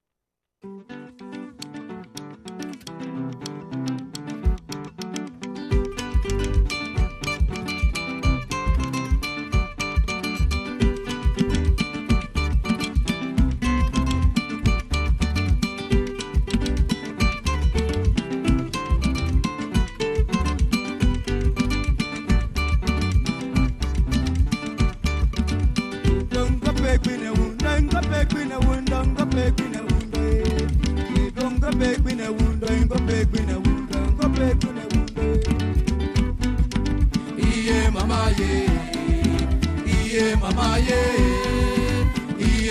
[40.59, 40.89] i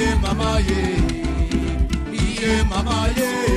[0.09, 0.83] am a man ye
[2.13, 3.56] iye mama ye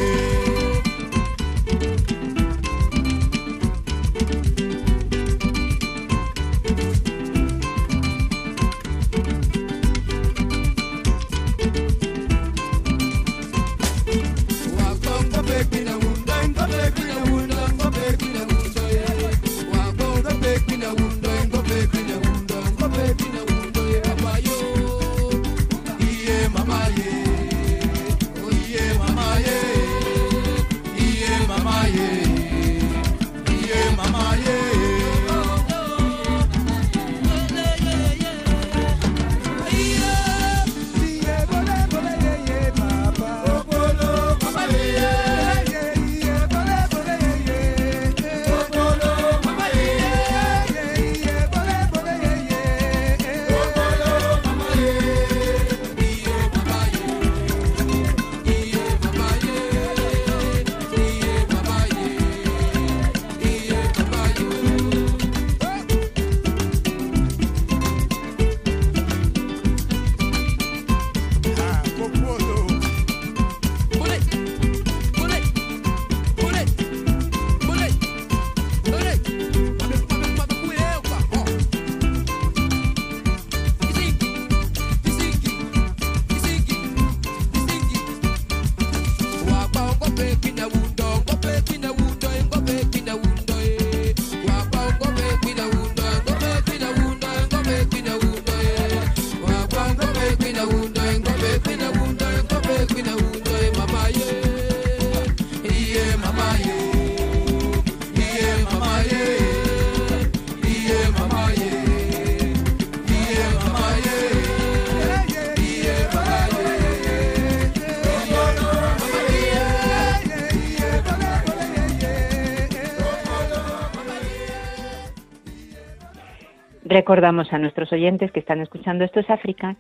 [127.10, 129.78] Recordamos a nuestros oyentes que están escuchando Esto es África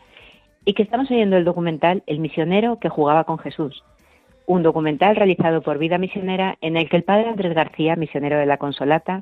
[0.65, 3.83] y que estamos oyendo el documental El misionero que jugaba con Jesús,
[4.47, 8.47] un documental realizado por Vida Misionera en el que el padre Andrés García, misionero de
[8.47, 9.21] la Consolata,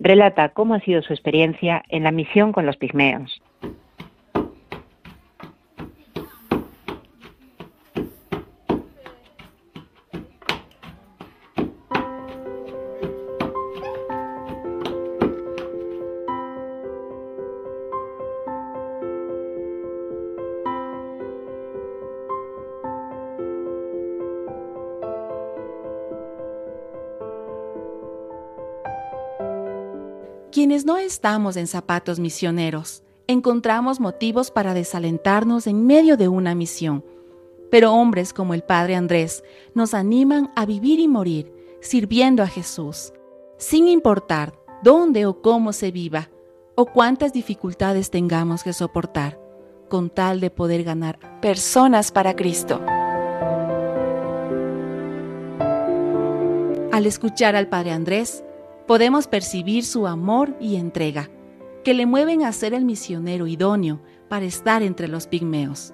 [0.00, 3.40] relata cómo ha sido su experiencia en la misión con los pigmeos.
[31.06, 37.04] Estamos en zapatos misioneros, encontramos motivos para desalentarnos en medio de una misión.
[37.70, 39.42] Pero hombres como el Padre Andrés
[39.74, 43.12] nos animan a vivir y morir sirviendo a Jesús,
[43.58, 46.30] sin importar dónde o cómo se viva
[46.74, 49.40] o cuántas dificultades tengamos que soportar,
[49.88, 52.80] con tal de poder ganar personas para Cristo.
[56.92, 58.42] Al escuchar al Padre Andrés,
[58.86, 61.30] podemos percibir su amor y entrega,
[61.84, 65.92] que le mueven a ser el misionero idóneo para estar entre los pigmeos.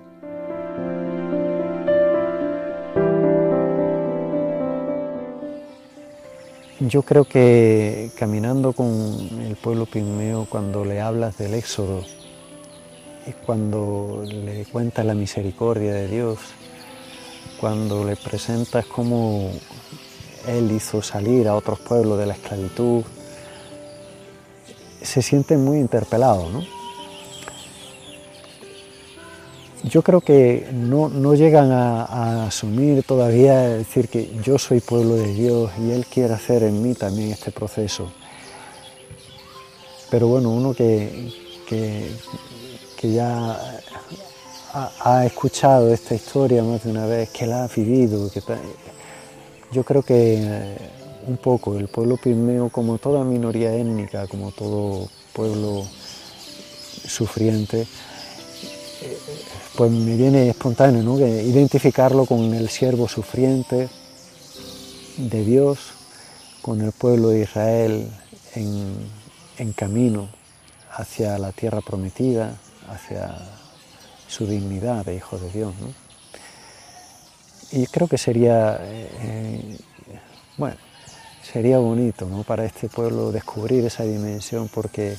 [6.81, 12.03] Yo creo que caminando con el pueblo pigmeo, cuando le hablas del éxodo
[13.47, 16.39] cuando le cuentas la misericordia de Dios,
[17.61, 19.53] cuando le presentas cómo
[20.47, 23.03] él hizo salir a otros pueblos de la esclavitud,
[25.03, 26.53] se sienten muy interpelados.
[26.53, 26.63] ¿no?
[29.85, 35.73] Yo creo que no, llegan a, asumir todavía, decir que yo soy pueblo de Dios
[35.81, 38.13] y Él quiere hacer en mí también este proceso.
[40.09, 41.33] Pero bueno, uno que,
[41.69, 43.59] que, ya
[44.73, 48.41] ha, ha, escuchado esta historia más de una vez, que la ha vivido, que
[49.73, 50.77] yo creo que eh,
[51.27, 55.85] un poco el pueblo pigmeo, como toda minoría étnica, como todo pueblo
[57.07, 59.19] sufriente, eh,
[59.77, 61.19] pues me viene espontáneo ¿no?
[61.19, 63.89] identificarlo con el siervo sufriente
[65.17, 65.79] de Dios,
[66.61, 68.09] con el pueblo de Israel
[68.55, 70.29] en, camino
[70.91, 72.57] hacia la tierra prometida,
[72.89, 73.33] hacia
[74.27, 75.73] su dignidad de hijo de Dios.
[77.73, 79.79] Y creo que sería, eh,
[80.59, 80.77] bueno,
[81.43, 82.43] sería bonito ¿no?
[82.43, 85.17] para este pueblo descubrir esa dimensión porque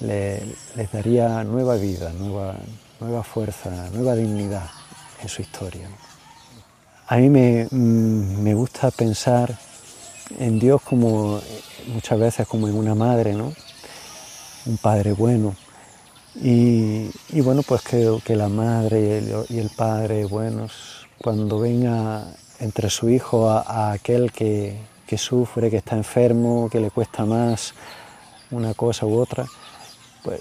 [0.00, 0.42] le,
[0.76, 4.68] les daría nueva vida, nueva, fuerza, nueva dignidad
[5.22, 5.88] en su historia.
[7.06, 9.56] A mí me, mm, me, gusta pensar
[10.38, 11.40] en Dios como
[11.94, 13.54] muchas veces como en una madre, ¿no?
[14.66, 15.56] un padre bueno.
[16.36, 21.58] Y, y bueno, pues creo que la madre y el, y el padre buenos cuando
[21.58, 22.24] venga
[22.60, 24.76] entre su hijo a, aquel que,
[25.16, 27.74] sufre, que está enfermo, que le cuesta más
[28.50, 29.44] una cosa u otra,
[30.22, 30.40] pues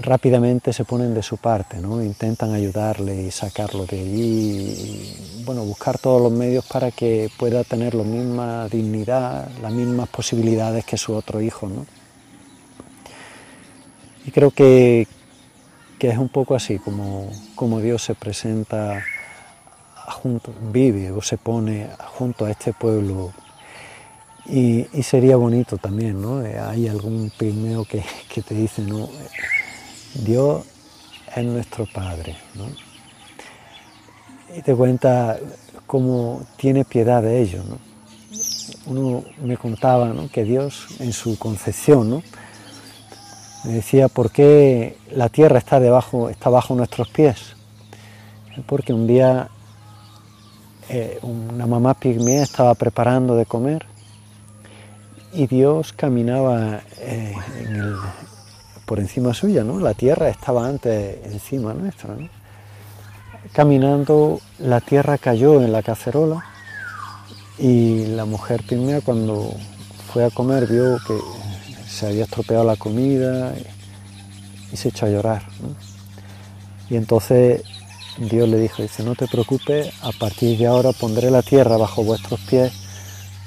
[0.00, 2.02] rápidamente se ponen de su parte, ¿no?
[2.02, 7.94] intentan ayudarle y sacarlo de allí, bueno, buscar todos los medios para que pueda tener
[7.94, 11.68] la misma dignidad, las mismas posibilidades que su otro hijo.
[11.68, 11.86] ¿no?
[14.26, 15.06] Y creo que,
[15.98, 19.02] que es un poco así como, como Dios se presenta
[20.10, 23.32] junto, vive o se pone junto a este pueblo
[24.48, 26.42] y, sería bonito también, ¿no?
[26.42, 28.02] Eh, hay algún pigmeo que,
[28.42, 29.08] te dice, ¿no?
[30.14, 30.64] Dios
[31.36, 32.34] es nuestro Padre.
[34.56, 35.38] Y te cuenta
[35.86, 37.78] cómo tiene piedad de ellos, ¿no?
[38.86, 40.30] Uno me contaba ¿no?
[40.30, 42.22] que Dios en su concepción, ¿no?
[43.64, 47.54] me decía por qué la tierra está debajo, está bajo nuestros pies.
[48.66, 49.50] Porque un día
[50.88, 53.84] eh, una mamá pigmea estaba preparando de comer
[55.34, 57.34] y Dios caminaba eh,
[58.86, 59.78] por encima suya, ¿no?
[59.80, 62.16] La tierra estaba antes encima nuestra,
[63.52, 66.44] Caminando, la tierra cayó en la cacerola
[67.58, 69.54] y la mujer pigmea cuando
[70.12, 71.18] fue a comer vio que
[71.86, 73.54] se había estropeado la comida
[74.72, 75.42] y se echó a llorar.
[76.90, 77.62] Y entonces
[78.18, 82.02] Dios le dijo, dice, no te preocupes, a partir de ahora pondré la tierra bajo
[82.02, 82.72] vuestros pies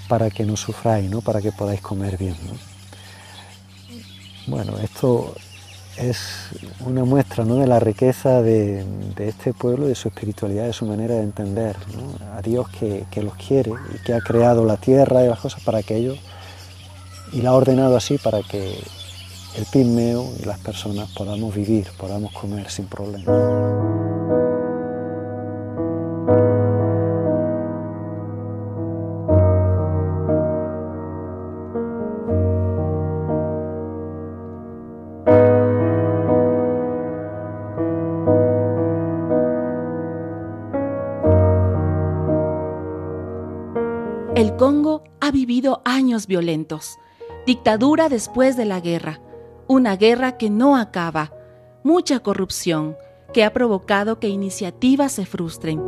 [0.08, 1.22] para que no sufráis, ¿no?
[1.22, 2.36] para que podáis comer bien.
[4.48, 5.36] Bueno, esto
[5.98, 6.50] es
[6.86, 7.56] una muestra ¿no?
[7.56, 8.86] de la riqueza de,
[9.18, 11.76] este pueblo, de su espiritualidad, de su manera de entender
[12.34, 15.62] a Dios que, que, los quiere y que ha creado la tierra y las cosas
[15.64, 16.18] para que ellos,
[17.34, 18.82] y la ha ordenado así para que
[19.58, 23.91] el pigmeo y las personas podamos vivir, podamos comer sin problemas.
[46.32, 46.98] Violentos,
[47.46, 49.20] dictadura después de la guerra,
[49.68, 51.34] una guerra que no acaba,
[51.84, 52.96] mucha corrupción
[53.34, 55.82] que ha provocado que iniciativas se frustren.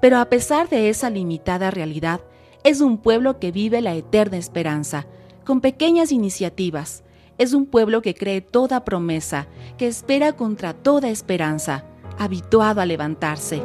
[0.00, 2.22] Pero a pesar de esa limitada realidad,
[2.64, 5.06] es un pueblo que vive la eterna esperanza,
[5.44, 7.04] con pequeñas iniciativas.
[7.36, 11.84] Es un pueblo que cree toda promesa, que espera contra toda esperanza,
[12.18, 13.62] habituado a levantarse.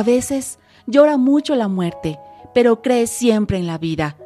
[0.00, 2.18] A veces llora mucho la muerte,
[2.54, 4.16] pero cree siempre en la vida.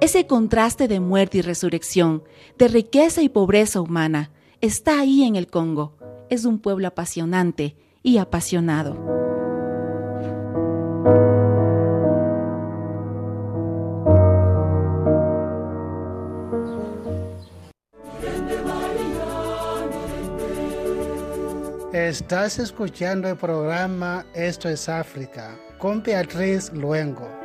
[0.00, 2.24] Ese contraste de muerte y resurrección,
[2.58, 5.96] de riqueza y pobreza humana, está ahí en el Congo.
[6.30, 8.96] Es un pueblo apasionante y apasionado.
[21.92, 27.39] Estás escuchando el programa Esto es África con Beatriz Luengo.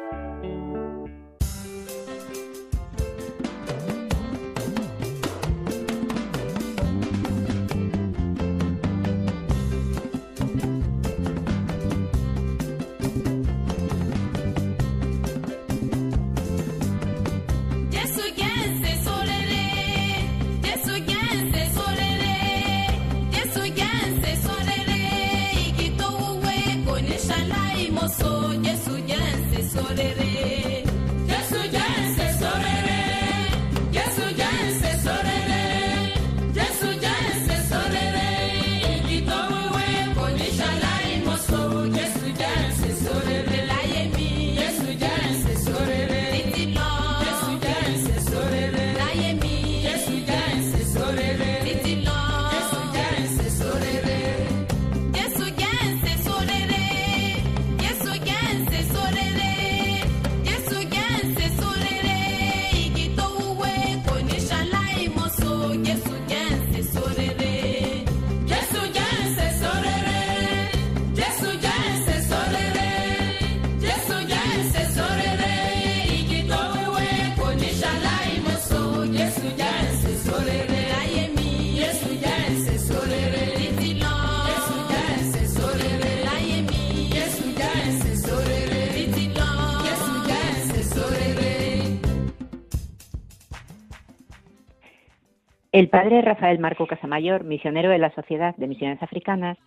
[95.75, 99.57] El padre Rafael Marco Casamayor, misionero de la Sociedad de Misiones Africanas,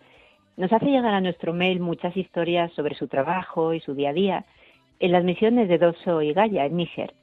[0.57, 4.13] nos hace llegar a nuestro mail muchas historias sobre su trabajo y su día a
[4.13, 4.45] día
[4.99, 7.13] en las misiones de Doso y Gaya, en Níger.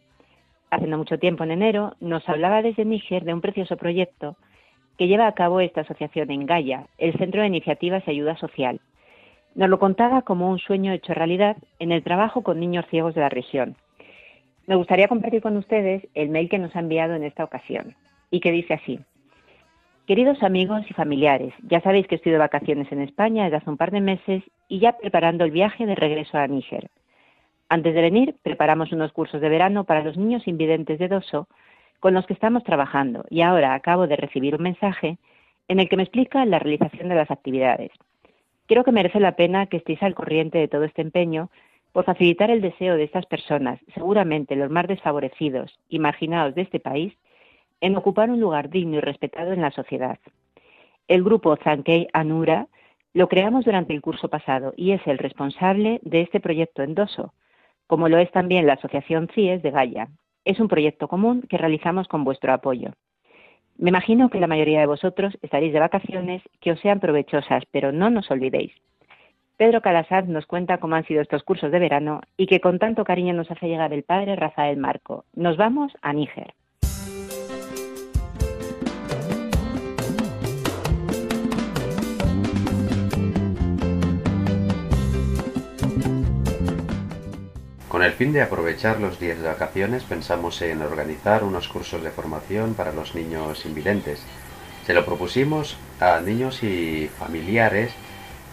[0.70, 4.36] Hace no mucho tiempo, en enero, nos hablaba desde Níger de un precioso proyecto
[4.98, 8.80] que lleva a cabo esta asociación en Gaya, el Centro de Iniciativas y Ayuda Social.
[9.56, 13.22] Nos lo contaba como un sueño hecho realidad en el trabajo con niños ciegos de
[13.22, 13.74] la región.
[14.68, 17.96] Me gustaría compartir con ustedes el mail que nos ha enviado en esta ocasión
[18.30, 19.00] y que dice así.
[20.06, 23.76] Queridos amigos y familiares, ya sabéis que estoy de vacaciones en España desde hace un
[23.76, 26.90] par de meses y ya preparando el viaje de regreso a Níger.
[27.68, 31.48] Antes de venir, preparamos unos cursos de verano para los niños invidentes de Doso
[31.98, 35.18] con los que estamos trabajando y ahora acabo de recibir un mensaje
[35.66, 37.90] en el que me explica la realización de las actividades.
[38.66, 41.50] Creo que merece la pena que estéis al corriente de todo este empeño
[41.92, 46.78] por facilitar el deseo de estas personas, seguramente los más desfavorecidos y marginados de este
[46.78, 47.14] país,
[47.80, 50.18] en ocupar un lugar digno y respetado en la sociedad.
[51.08, 52.66] El grupo Zankei Anura
[53.14, 57.32] lo creamos durante el curso pasado y es el responsable de este proyecto endoso,
[57.86, 60.08] como lo es también la Asociación CIES de Gaia.
[60.44, 62.90] Es un proyecto común que realizamos con vuestro apoyo.
[63.78, 67.92] Me imagino que la mayoría de vosotros estaréis de vacaciones que os sean provechosas, pero
[67.92, 68.72] no nos olvidéis.
[69.56, 73.04] Pedro Calasaz nos cuenta cómo han sido estos cursos de verano y que con tanto
[73.04, 75.24] cariño nos hace llegar el padre Rafael Marco.
[75.34, 76.54] Nos vamos a Níger.
[87.88, 92.10] Con el fin de aprovechar los días de vacaciones pensamos en organizar unos cursos de
[92.10, 94.20] formación para los niños invidentes.
[94.84, 97.92] Se lo propusimos a niños y familiares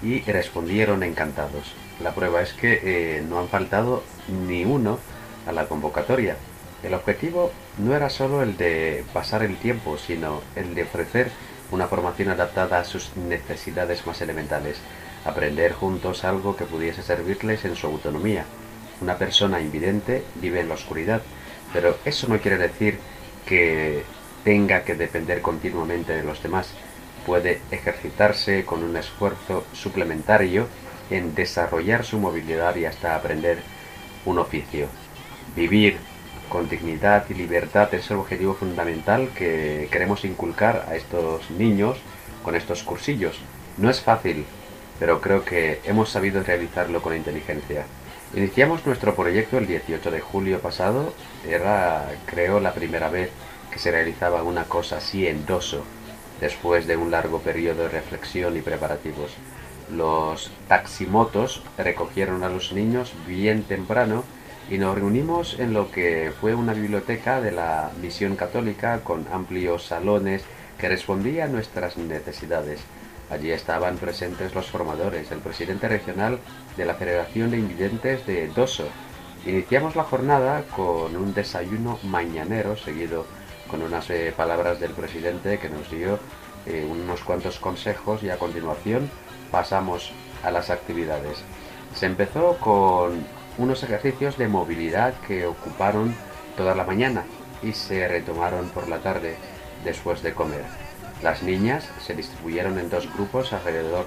[0.04, 1.74] y respondieron encantados.
[2.00, 4.04] La prueba es que eh, no han faltado
[4.48, 5.00] ni uno
[5.48, 6.36] a la convocatoria.
[6.84, 11.32] El objetivo no era solo el de pasar el tiempo, sino el de ofrecer
[11.72, 14.78] una formación adaptada a sus necesidades más elementales,
[15.26, 18.46] aprender juntos algo que pudiese servirles en su autonomía.
[19.02, 21.22] Una persona invidente vive en la oscuridad,
[21.74, 23.00] pero eso no quiere decir
[23.46, 24.04] que
[24.44, 26.74] tenga que depender continuamente de los demás.
[27.26, 30.68] Puede ejercitarse con un esfuerzo suplementario
[31.10, 33.60] en desarrollar su movilidad y hasta aprender
[34.26, 34.88] un oficio.
[35.56, 35.98] Vivir
[36.50, 41.98] con dignidad y libertad es el objetivo fundamental que queremos inculcar a estos niños
[42.44, 43.40] con estos cursillos.
[43.78, 44.46] No es fácil,
[45.00, 47.86] pero creo que hemos sabido realizarlo con inteligencia.
[48.36, 51.14] Iniciamos nuestro proyecto el 18 de julio pasado,
[51.48, 53.30] era creo la primera vez
[53.70, 55.84] que se realizaba una cosa así en Doso,
[56.42, 59.36] después de un largo periodo de reflexión y preparativos.
[59.92, 64.24] Los taximotos recogieron a los niños bien temprano
[64.68, 69.86] y nos reunimos en lo que fue una biblioteca de la Misión Católica con amplios
[69.86, 70.44] salones
[70.80, 72.80] que respondían a nuestras necesidades.
[73.30, 76.40] Allí estaban presentes los formadores, el presidente regional
[76.78, 78.88] de la Federación de Invidentes de Doso.
[79.46, 83.26] Iniciamos la jornada con un desayuno mañanero seguido
[83.70, 86.20] con unas eh, palabras del presidente que nos dio
[86.66, 89.10] eh, unos cuantos consejos y a continuación
[89.52, 90.12] pasamos
[90.44, 91.44] a las actividades.
[91.96, 93.26] Se empezó con
[93.58, 96.16] unos ejercicios de movilidad que ocuparon
[96.56, 97.24] toda la mañana
[97.62, 99.36] y se retomaron por la tarde
[99.84, 100.83] después de comer.
[101.24, 104.06] Las niñas se distribuyeron en dos grupos alrededor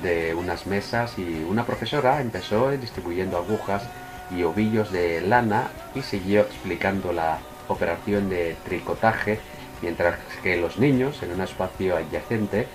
[0.00, 3.82] de unas mesas y una profesora empezó distribuyendo agujas
[4.30, 9.40] y ovillos de lana y siguió explicando la operación de tricotaje
[9.82, 12.68] mientras que los niños en un espacio adyacente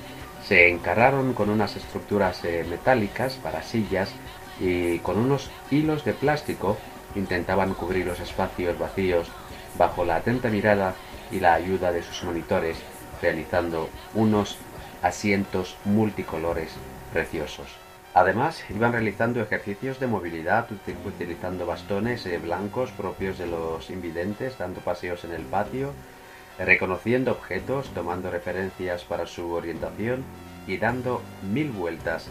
[0.45, 4.09] se encararon con unas estructuras eh, metálicas para sillas
[4.59, 6.77] y con unos hilos de plástico
[7.15, 9.29] intentaban cubrir los espacios vacíos
[9.77, 10.93] bajo la atenta mirada
[11.31, 12.77] y la ayuda de sus monitores,
[13.21, 14.57] realizando unos
[15.01, 16.71] asientos multicolores
[17.13, 17.67] preciosos.
[18.13, 20.67] Además, iban realizando ejercicios de movilidad
[21.05, 25.93] utilizando bastones eh, blancos propios de los invidentes, dando paseos en el patio,
[26.57, 30.23] reconociendo objetos, tomando referencias para su orientación
[30.65, 32.27] y dando mil vueltas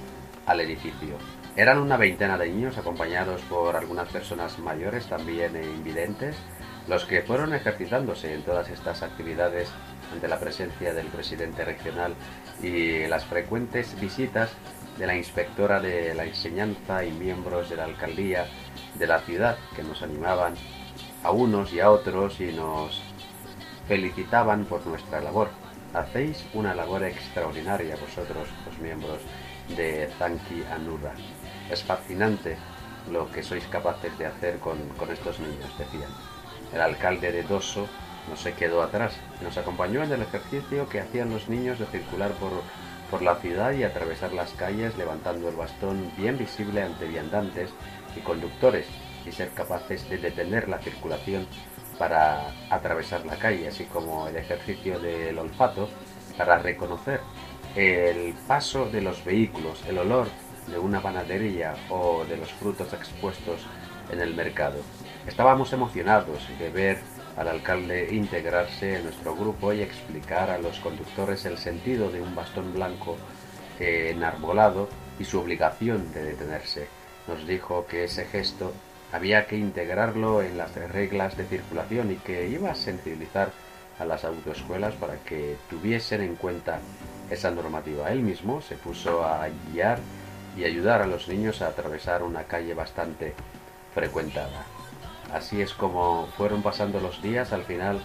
[0.47, 1.17] al edificio.
[1.57, 6.37] Eran una veintena de niños acompañados por algunas personas mayores, también invidentes,
[6.89, 9.71] los que fueron ejercitándose en todas estas actividades
[10.13, 12.15] ante la presencia del presidente regional
[12.63, 14.51] y las frecuentes visitas
[14.99, 18.47] de la inspectora de la enseñanza y miembros de la alcaldía
[18.95, 20.55] de la ciudad que nos animaban
[21.23, 23.03] a unos y a otros y nos
[23.89, 25.49] felicitaban por nuestra labor.
[25.93, 29.21] Hacéis una labor extraordinaria vosotros, los miembros
[29.77, 31.13] de Zanki Anurra.
[31.71, 32.57] Es fascinante
[33.11, 34.79] lo que sois capaces de hacer con,
[35.11, 36.11] estos niños, decían.
[36.73, 37.89] El alcalde de Doso
[38.29, 42.33] no se quedó atrás, nos acompañó en el ejercicio que hacían los niños de circular
[42.33, 42.51] por,
[43.11, 47.71] por la ciudad y atravesar las calles levantando el bastón bien visible ante viandantes
[48.17, 48.87] y conductores
[49.27, 51.47] y ser capaces de detener la circulación
[51.99, 55.89] para atravesar la calle, así como el ejercicio del olfato
[56.37, 57.21] para reconocer
[57.75, 60.29] el paso de los vehículos, el olor
[60.67, 63.61] de una panadería o de los frutos expuestos
[64.11, 64.79] en el mercado.
[65.27, 66.99] Estábamos emocionados de ver
[67.37, 72.35] al alcalde integrarse en nuestro grupo y explicar a los conductores el sentido de un
[72.35, 73.17] bastón blanco
[73.79, 76.89] enarbolado y su obligación de detenerse.
[77.29, 78.73] Nos dijo que ese gesto
[79.13, 83.51] había que integrarlo en las reglas de circulación y que iba a sensibilizar
[83.99, 86.81] a las autoescuelas para que tuviesen en cuenta
[87.31, 88.11] esa normativa.
[88.13, 89.99] Él mismo se puso a guiar
[90.57, 93.35] y ayudar a los niños a atravesar una calle bastante
[93.95, 94.76] frecuentada.
[95.33, 98.01] Así es como fueron pasando los días al final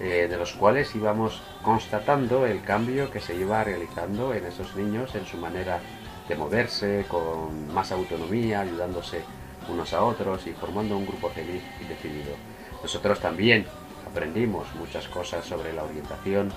[0.00, 5.14] eh, de los cuales íbamos constatando el cambio que se iba realizando en esos niños,
[5.14, 5.80] en su manera
[6.28, 9.22] de moverse, con más autonomía, ayudándose
[9.68, 12.34] unos a otros y formando un grupo feliz y decidido.
[12.82, 13.66] Nosotros también
[14.10, 16.52] aprendimos muchas cosas sobre la orientación,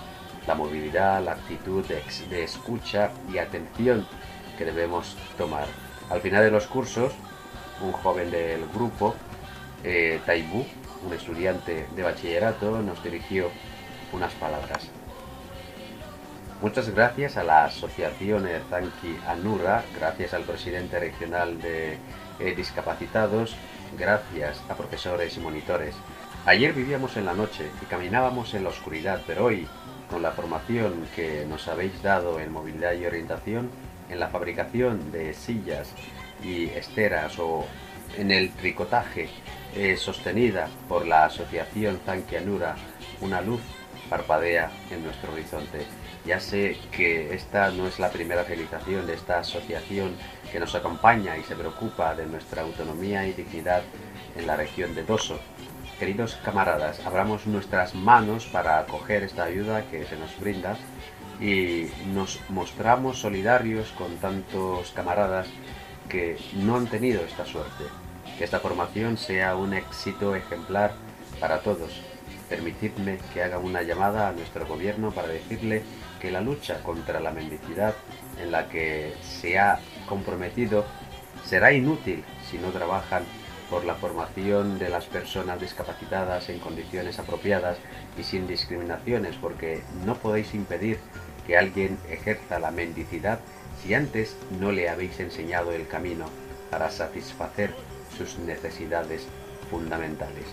[0.47, 4.07] la movilidad, la actitud de escucha y atención
[4.57, 5.67] que debemos tomar.
[6.09, 7.13] Al final de los cursos,
[7.81, 9.15] un joven del grupo,
[9.87, 10.19] eh,
[11.05, 13.49] un estudiante de bachillerato, nos dirigió
[14.11, 14.89] unas palabras.
[16.61, 21.97] Muchas gracias a la asociación Zanki Anura, gracias al presidente regional de
[22.39, 23.55] eh, discapacitados
[23.97, 25.95] gracias a profesores y monitores.
[26.45, 29.67] Ayer vivíamos en la noche y caminábamos en la oscuridad, pero hoy,
[30.09, 33.69] con la formación que nos habéis dado en movilidad y orientación,
[34.09, 35.89] en la fabricación de sillas
[36.43, 37.65] y esteras o
[38.17, 39.29] en el tricotaje
[39.75, 42.75] eh, sostenida por la asociación Zanquianura,
[43.21, 43.61] una luz
[44.09, 45.85] parpadea en nuestro horizonte.
[46.25, 50.15] Ya sé que esta no es la primera realización de esta asociación
[50.51, 53.83] que nos acompaña y se preocupa de nuestra autonomía y dignidad
[54.35, 55.39] en la región de Doso.
[55.99, 60.77] Queridos camaradas, abramos nuestras manos para acoger esta ayuda que se nos brinda
[61.39, 65.47] y nos mostramos solidarios con tantos camaradas
[66.09, 67.85] que no han tenido esta suerte.
[68.37, 70.93] Que esta formación sea un éxito ejemplar
[71.39, 72.01] para todos.
[72.49, 75.83] Permitidme que haga una llamada a nuestro gobierno para decirle
[76.21, 77.95] que la lucha contra la mendicidad
[78.41, 80.85] en la que se ha comprometido
[81.45, 83.23] será inútil si no trabajan
[83.69, 87.77] por la formación de las personas discapacitadas en condiciones apropiadas
[88.17, 90.99] y sin discriminaciones, porque no podéis impedir
[91.47, 93.39] que alguien ejerza la mendicidad
[93.81, 96.25] si antes no le habéis enseñado el camino
[96.69, 97.73] para satisfacer
[98.17, 99.25] sus necesidades
[99.71, 100.45] fundamentales.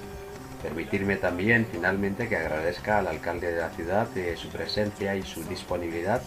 [0.63, 5.43] Permitirme también finalmente que agradezca al alcalde de la ciudad de su presencia y su
[5.45, 6.23] disponibilidad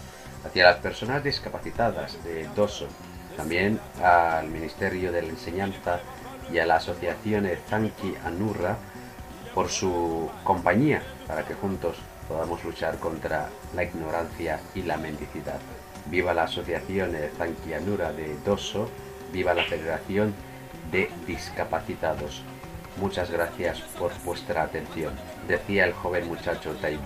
[0.45, 2.87] hacia las personas discapacitadas de Doso,
[3.35, 5.99] también al Ministerio de la Enseñanza
[6.51, 8.77] y a la Asociación Zanki Anurra
[9.53, 11.97] por su compañía para que juntos
[12.27, 15.59] podamos luchar contra la ignorancia y la mendicidad.
[16.07, 18.89] Viva la Asociación Zanki Anura de Doso,
[19.31, 20.33] viva la Federación
[20.91, 22.43] de Discapacitados.
[22.97, 25.13] Muchas gracias por vuestra atención,
[25.47, 27.03] decía el joven muchacho Taibu.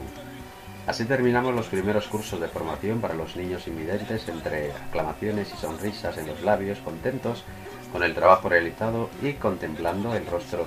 [0.87, 6.17] Así terminamos los primeros cursos de formación para los niños invidentes entre aclamaciones y sonrisas
[6.17, 7.43] en los labios, contentos
[7.91, 10.65] con el trabajo realizado y contemplando el rostro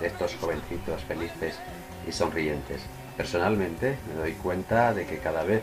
[0.00, 1.58] de estos jovencitos felices
[2.08, 2.82] y sonrientes.
[3.22, 5.62] Personalmente me doy cuenta de que cada vez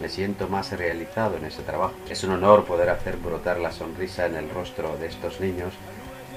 [0.00, 1.94] me siento más realizado en ese trabajo.
[2.10, 5.72] Es un honor poder hacer brotar la sonrisa en el rostro de estos niños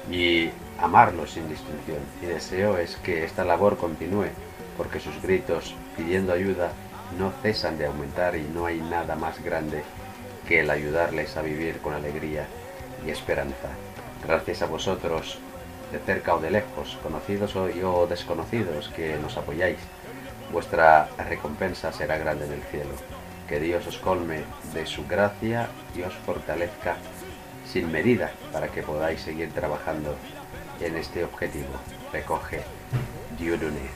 [0.08, 0.48] y
[0.78, 1.98] amarlos sin distinción.
[2.20, 4.28] Mi deseo es que esta labor continúe,
[4.76, 6.70] porque sus gritos pidiendo ayuda
[7.18, 9.82] no cesan de aumentar y no hay nada más grande
[10.46, 12.46] que el ayudarles a vivir con alegría
[13.04, 13.70] y esperanza.
[14.24, 15.40] Gracias a vosotros,
[15.90, 19.78] de cerca o de lejos, conocidos o desconocidos, que nos apoyáis.
[20.52, 22.90] Vuestra recompensa será grande en el cielo.
[23.48, 24.42] Que Dios os colme
[24.74, 26.96] de su gracia y os fortalezca
[27.66, 30.16] sin medida para que podáis seguir trabajando
[30.80, 31.68] en este objetivo.
[32.12, 32.62] Recoge
[33.38, 33.90] Dieudonné.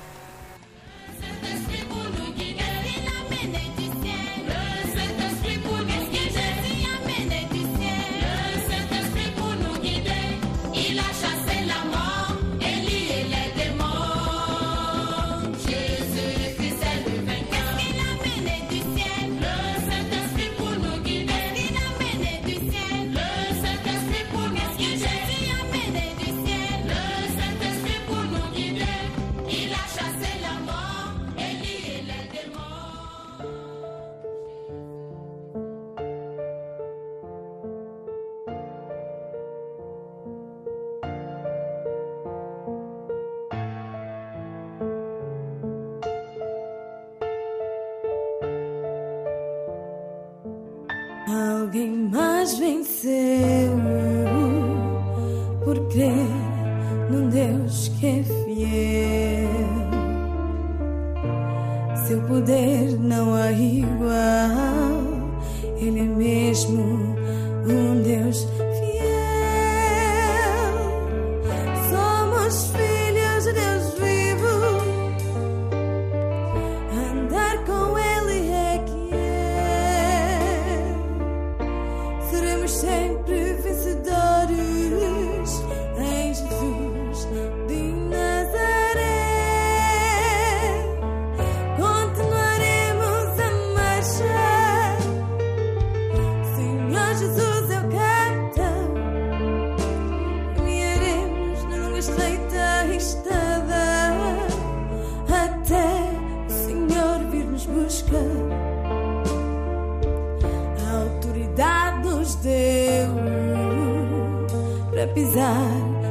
[115.08, 115.70] Pisar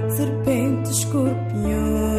[0.10, 2.13] serpentes, escorpiões.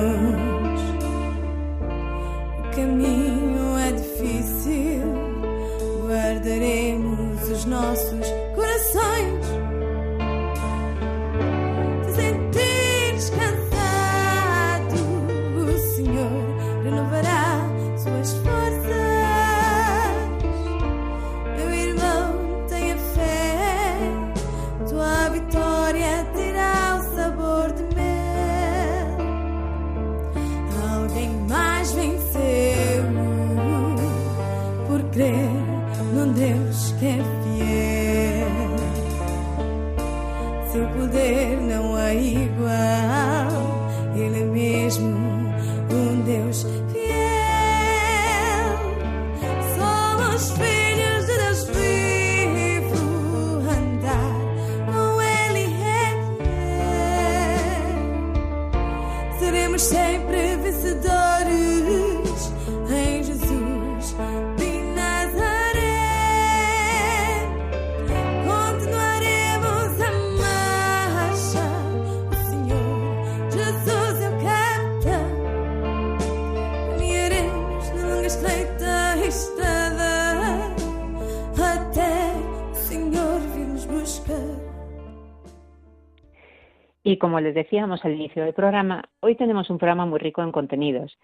[87.44, 91.18] Les decíamos al inicio del programa, hoy tenemos un programa muy rico en contenidos.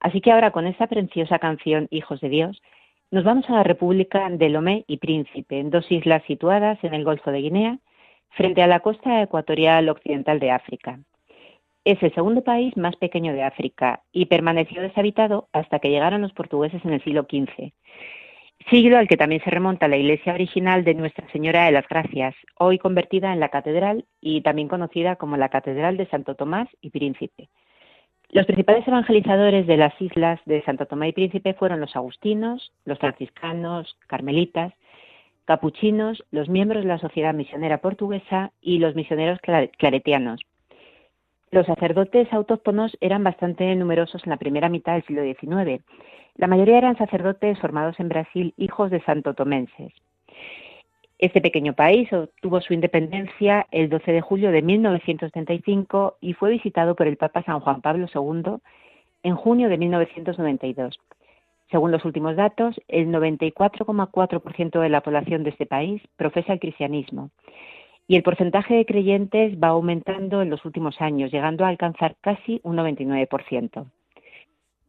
[0.00, 2.62] Así que ahora con esta preciosa canción Hijos de Dios,
[3.10, 7.32] nos vamos a la República de Lomé y Príncipe, dos islas situadas en el Golfo
[7.32, 7.78] de Guinea,
[8.30, 11.00] frente a la costa ecuatorial occidental de África.
[11.84, 16.32] Es el segundo país más pequeño de África y permaneció deshabitado hasta que llegaron los
[16.32, 17.72] portugueses en el siglo XV
[18.70, 22.34] siglo al que también se remonta la iglesia original de Nuestra Señora de las Gracias,
[22.58, 26.90] hoy convertida en la catedral y también conocida como la Catedral de Santo Tomás y
[26.90, 27.48] Príncipe.
[28.30, 32.98] Los principales evangelizadores de las islas de Santo Tomás y Príncipe fueron los agustinos, los
[32.98, 34.72] franciscanos, carmelitas,
[35.44, 40.40] capuchinos, los miembros de la Sociedad Misionera Portuguesa y los misioneros clar- claretianos.
[41.54, 45.84] Los sacerdotes autóctonos eran bastante numerosos en la primera mitad del siglo XIX.
[46.34, 49.92] La mayoría eran sacerdotes formados en Brasil, hijos de santotomenses.
[51.16, 56.96] Este pequeño país obtuvo su independencia el 12 de julio de 1935 y fue visitado
[56.96, 58.56] por el Papa San Juan Pablo II
[59.22, 60.98] en junio de 1992.
[61.70, 67.30] Según los últimos datos, el 94,4% de la población de este país profesa el cristianismo
[68.06, 72.60] y el porcentaje de creyentes va aumentando en los últimos años, llegando a alcanzar casi
[72.62, 73.86] un 99%.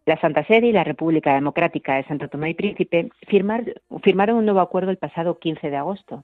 [0.05, 4.45] La Santa Sede y la República Democrática de Santo Tomé y Príncipe firmar- firmaron un
[4.45, 6.23] nuevo acuerdo el pasado 15 de agosto,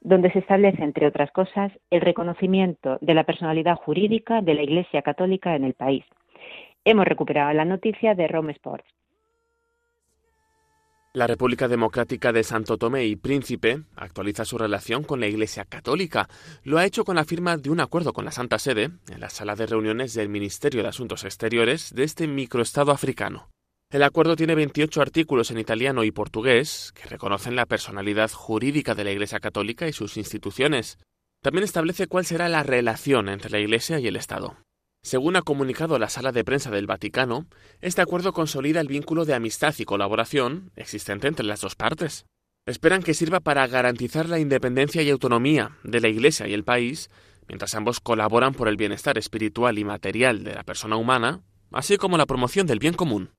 [0.00, 5.02] donde se establece, entre otras cosas, el reconocimiento de la personalidad jurídica de la Iglesia
[5.02, 6.04] Católica en el país.
[6.84, 8.86] Hemos recuperado la noticia de Rome Sports.
[11.18, 16.28] La República Democrática de Santo Tomé y Príncipe actualiza su relación con la Iglesia Católica.
[16.62, 19.28] Lo ha hecho con la firma de un acuerdo con la Santa Sede en la
[19.28, 23.48] sala de reuniones del Ministerio de Asuntos Exteriores de este microestado africano.
[23.90, 29.02] El acuerdo tiene 28 artículos en italiano y portugués que reconocen la personalidad jurídica de
[29.02, 30.98] la Iglesia Católica y sus instituciones.
[31.42, 34.56] También establece cuál será la relación entre la Iglesia y el Estado.
[35.02, 37.46] Según ha comunicado la Sala de Prensa del Vaticano,
[37.80, 42.26] este acuerdo consolida el vínculo de amistad y colaboración existente entre las dos partes.
[42.66, 47.08] Esperan que sirva para garantizar la independencia y autonomía de la Iglesia y el país,
[47.48, 51.40] mientras ambos colaboran por el bienestar espiritual y material de la persona humana,
[51.72, 53.30] así como la promoción del bien común.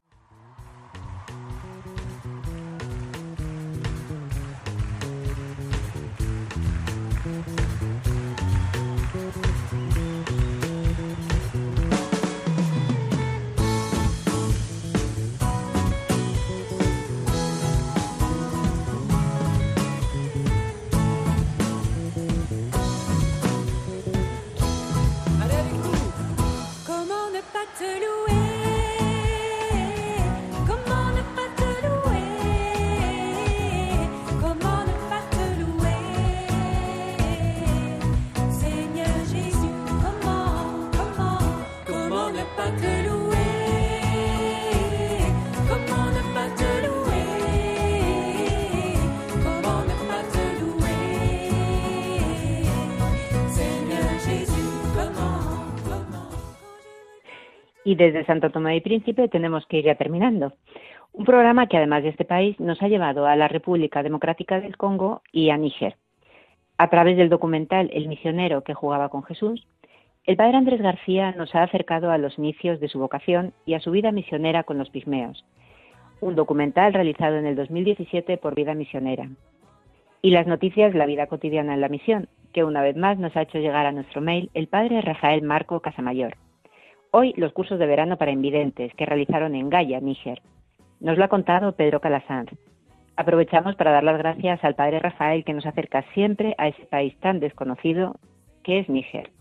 [27.80, 28.19] Selou
[57.90, 60.54] Y desde Santo Tomé y Príncipe tenemos que ir ya terminando.
[61.12, 64.78] Un programa que además de este país nos ha llevado a la República Democrática del
[64.78, 65.96] Congo y a Níger.
[66.78, 69.66] A través del documental El misionero que jugaba con Jesús,
[70.26, 73.80] el padre Andrés García nos ha acercado a los inicios de su vocación y a
[73.80, 75.44] su vida misionera con los pigmeos.
[76.22, 79.28] Un documental realizado en el 2017 por Vida Misionera.
[80.22, 83.42] Y las noticias la vida cotidiana en la misión, que una vez más nos ha
[83.42, 86.36] hecho llegar a nuestro mail el padre Rafael Marco Casamayor.
[87.12, 90.44] Hoy los cursos de verano para invidentes que realizaron en Gaya, Níger.
[91.00, 92.52] Nos lo ha contado Pedro Calasanz.
[93.16, 97.18] Aprovechamos para dar las gracias al padre Rafael que nos acerca siempre a ese país
[97.20, 98.20] tan desconocido
[98.64, 99.32] que es Níger.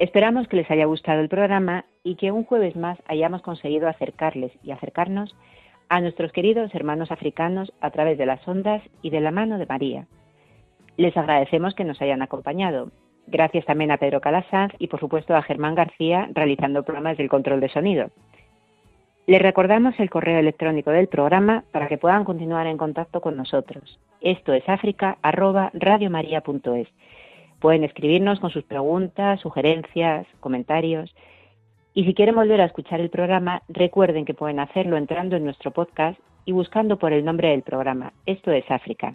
[0.00, 4.50] Esperamos que les haya gustado el programa y que un jueves más hayamos conseguido acercarles
[4.64, 5.36] y acercarnos
[5.88, 9.66] a nuestros queridos hermanos africanos a través de las ondas y de la mano de
[9.66, 10.08] María.
[10.96, 12.90] Les agradecemos que nos hayan acompañado.
[13.26, 17.60] Gracias también a Pedro Calasanz y por supuesto a Germán García realizando programas del control
[17.60, 18.10] de sonido.
[19.26, 23.98] Les recordamos el correo electrónico del programa para que puedan continuar en contacto con nosotros.
[24.20, 26.88] Esto es africa@radiomaria.es.
[27.58, 31.14] Pueden escribirnos con sus preguntas, sugerencias, comentarios.
[31.94, 35.70] Y si quieren volver a escuchar el programa, recuerden que pueden hacerlo entrando en nuestro
[35.70, 38.12] podcast y buscando por el nombre del programa.
[38.26, 39.14] Esto es África.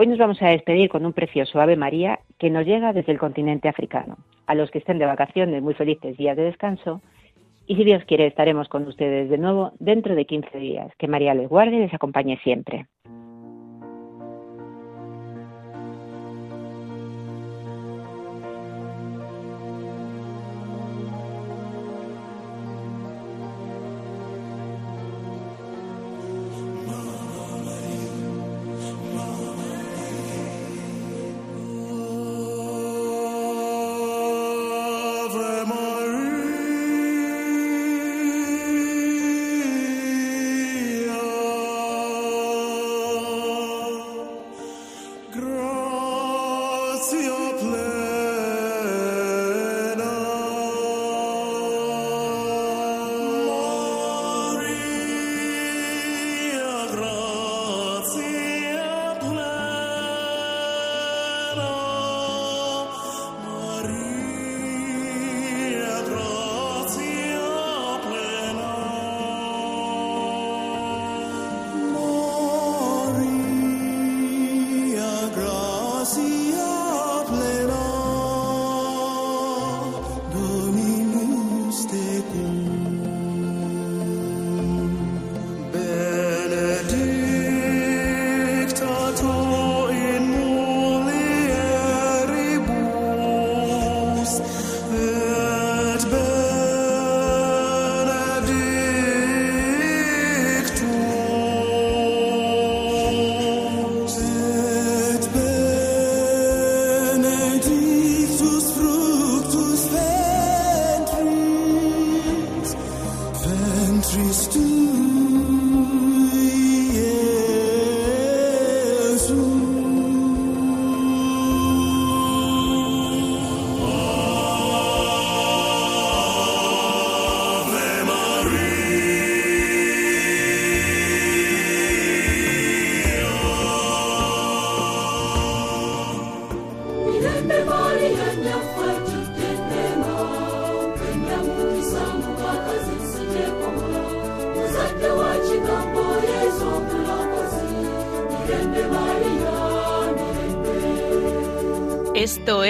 [0.00, 3.18] Hoy nos vamos a despedir con un precioso Ave María que nos llega desde el
[3.18, 4.16] continente africano.
[4.46, 7.02] A los que estén de vacaciones, muy felices días de descanso.
[7.66, 10.92] Y si Dios quiere, estaremos con ustedes de nuevo dentro de 15 días.
[10.98, 12.86] Que María les guarde y les acompañe siempre.